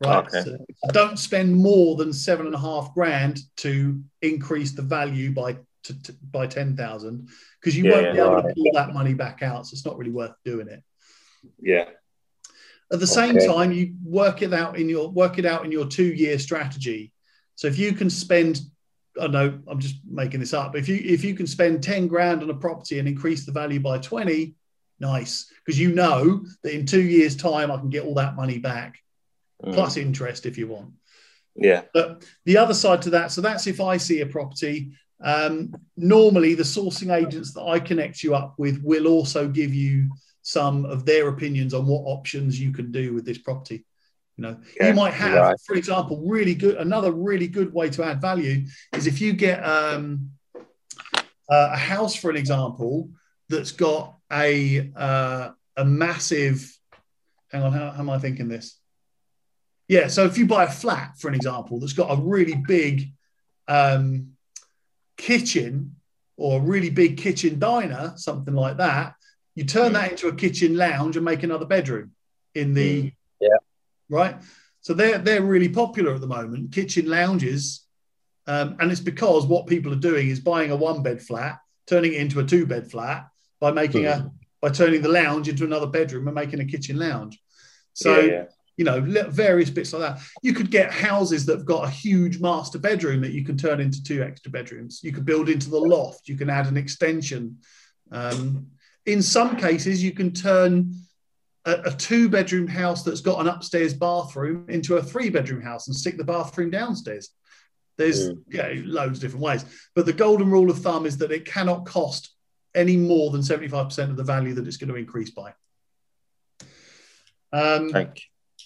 [0.00, 0.24] Right.
[0.26, 0.42] Okay.
[0.42, 0.58] So
[0.92, 6.02] don't spend more than seven and a half grand to increase the value by to,
[6.04, 7.28] to- by 10,000
[7.60, 9.66] because you Yeah, won't be able to pull that money back out.
[9.66, 10.82] So it's not really worth doing it.
[11.60, 11.88] Yeah.
[12.92, 13.46] At the same Okay.
[13.46, 17.12] time, you work it out in your work it out in your two year strategy.
[17.56, 18.60] So if you can spend,
[19.20, 20.76] I know I'm just making this up.
[20.76, 23.80] If you if you can spend 10 grand on a property and increase the value
[23.80, 24.54] by 20,
[25.00, 25.50] nice.
[25.64, 28.98] Because you know that in two years' time I can get all that money back,
[29.64, 29.72] Mm.
[29.72, 30.90] plus interest if you want.
[31.54, 31.82] Yeah.
[31.94, 34.92] But the other side to that, so that's if I see a property.
[35.22, 40.10] Um, normally, the sourcing agents that I connect you up with will also give you
[40.42, 43.84] some of their opinions on what options you can do with this property.
[44.36, 45.56] You know, Yeah, you might have, right.
[45.66, 46.76] for example, really good.
[46.76, 50.30] Another really good way to add value is if you get um,
[51.48, 53.10] uh, a house, for an example,
[53.48, 56.76] that's got a uh, a massive.
[57.52, 58.78] Hang on, how, how am I thinking this?
[59.86, 63.12] Yeah, so if you buy a flat, for an example, that's got a really big
[63.68, 64.30] um,
[65.16, 65.96] kitchen
[66.36, 69.14] or a really big kitchen diner, something like that,
[69.54, 72.12] you turn that into a kitchen lounge and make another bedroom
[72.54, 73.48] in the Yeah.
[74.08, 74.36] Right.
[74.80, 77.86] So they're they're really popular at the moment, kitchen lounges,
[78.46, 82.12] um, and it's because what people are doing is buying a one bed flat, turning
[82.12, 83.28] it into a two bed flat
[83.60, 84.30] by making a
[84.60, 87.40] by turning the lounge into another bedroom and making a kitchen lounge.
[87.94, 88.44] So yeah, yeah.
[88.76, 90.22] you know, various bits like that.
[90.42, 93.80] You could get houses that have got a huge master bedroom that you can turn
[93.80, 95.00] into two extra bedrooms.
[95.02, 96.28] You could build into the loft.
[96.28, 97.58] You can add an extension.
[98.10, 98.66] Um,
[99.06, 100.94] in some cases, you can turn
[101.66, 105.96] a, two bedroom house that's got an upstairs bathroom into a three bedroom house and
[105.96, 107.30] stick the bathroom downstairs.
[107.96, 109.64] There's yeah, loads of different ways.
[109.94, 112.30] But the golden rule of thumb is that it cannot cost
[112.74, 115.54] any more than 75% of the value that it's going to increase by.
[117.52, 118.20] Um, Thank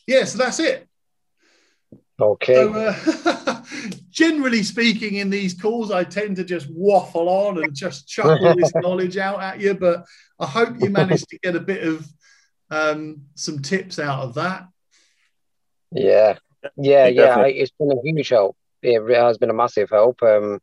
[0.07, 0.17] you.
[0.17, 0.89] yeah, so that's it.
[2.21, 2.55] Okay.
[2.55, 3.63] So, uh,
[4.11, 8.57] generally speaking, in these calls, I tend to just waffle on and just chuck all
[8.57, 9.75] this knowledge out at you.
[9.75, 10.05] But
[10.41, 12.09] I hope you managed to get a bit of
[12.71, 14.69] um, some tips out of that.
[15.93, 16.39] Yeah,
[16.77, 17.27] yeah, yeah.
[17.27, 17.59] Definitely.
[17.59, 18.57] I, it's been a huge help.
[18.83, 20.23] It has been a massive help.
[20.23, 20.61] Um,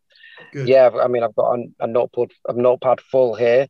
[0.51, 0.68] Good.
[0.68, 3.68] yeah, I mean, I've got a, a notepad, a notepad full here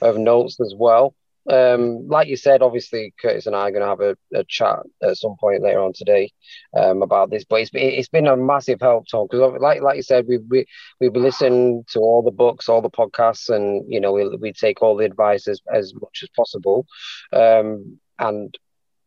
[0.00, 1.14] of notes as well.
[1.50, 4.80] Um, like you said, obviously, Curtis and I are going to have a, a chat
[5.02, 6.32] at some point later on today
[6.76, 7.44] um, about this.
[7.44, 10.66] But it's, it's been a massive help, Tom, because like like you said, we we
[11.00, 14.82] we've listened to all the books, all the podcasts, and you know we we take
[14.82, 16.86] all the advice as, as much as possible.
[17.32, 18.56] Um, and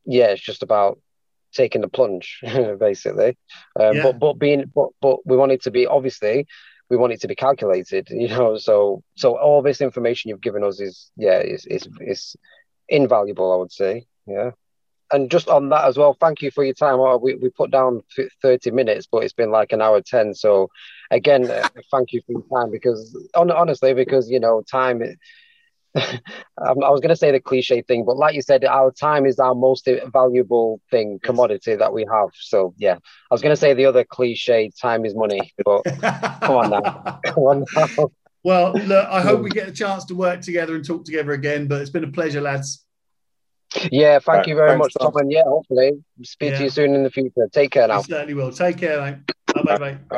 [0.05, 0.99] yeah, it's just about
[1.53, 2.39] taking the plunge,
[2.79, 3.37] basically.
[3.79, 4.03] Um, Yeah.
[4.03, 6.47] But but being but but we want it to be obviously
[6.89, 8.57] we want it to be calculated, you know.
[8.57, 12.35] So so all this information you've given us is yeah is is is
[12.89, 14.05] invaluable, I would say.
[14.27, 14.51] Yeah.
[15.11, 16.99] And just on that as well, thank you for your time.
[16.99, 18.01] Uh, We, we put down
[18.41, 20.33] 30 minutes, but it's been like an hour 10.
[20.33, 20.69] So,
[21.11, 21.47] again,
[21.91, 25.01] thank you for your time because, hon- honestly, because, you know, time,
[26.59, 29.27] Um, I was going to say the cliche thing, but like you said, our time
[29.27, 32.29] is our most valuable thing, commodity that we have.
[32.33, 35.83] So, yeah, I was going to say the other cliche, time is money, but
[36.41, 37.19] come on now.
[37.25, 38.09] Come on now.
[38.43, 41.67] Well, look, I hope we get a chance to work together and talk together again.
[41.67, 42.83] But it's been a pleasure, lads.
[43.91, 45.11] Yeah, thank Right, you very much, Tom.
[45.11, 45.21] Tom.
[45.21, 45.91] And yeah, hopefully
[46.23, 46.57] speak Yeah.
[46.57, 47.47] to you soon in the future.
[47.51, 47.97] Take care now.
[47.97, 48.51] You certainly will.
[48.51, 49.17] Take care, mate.
[49.63, 50.17] Bye bye.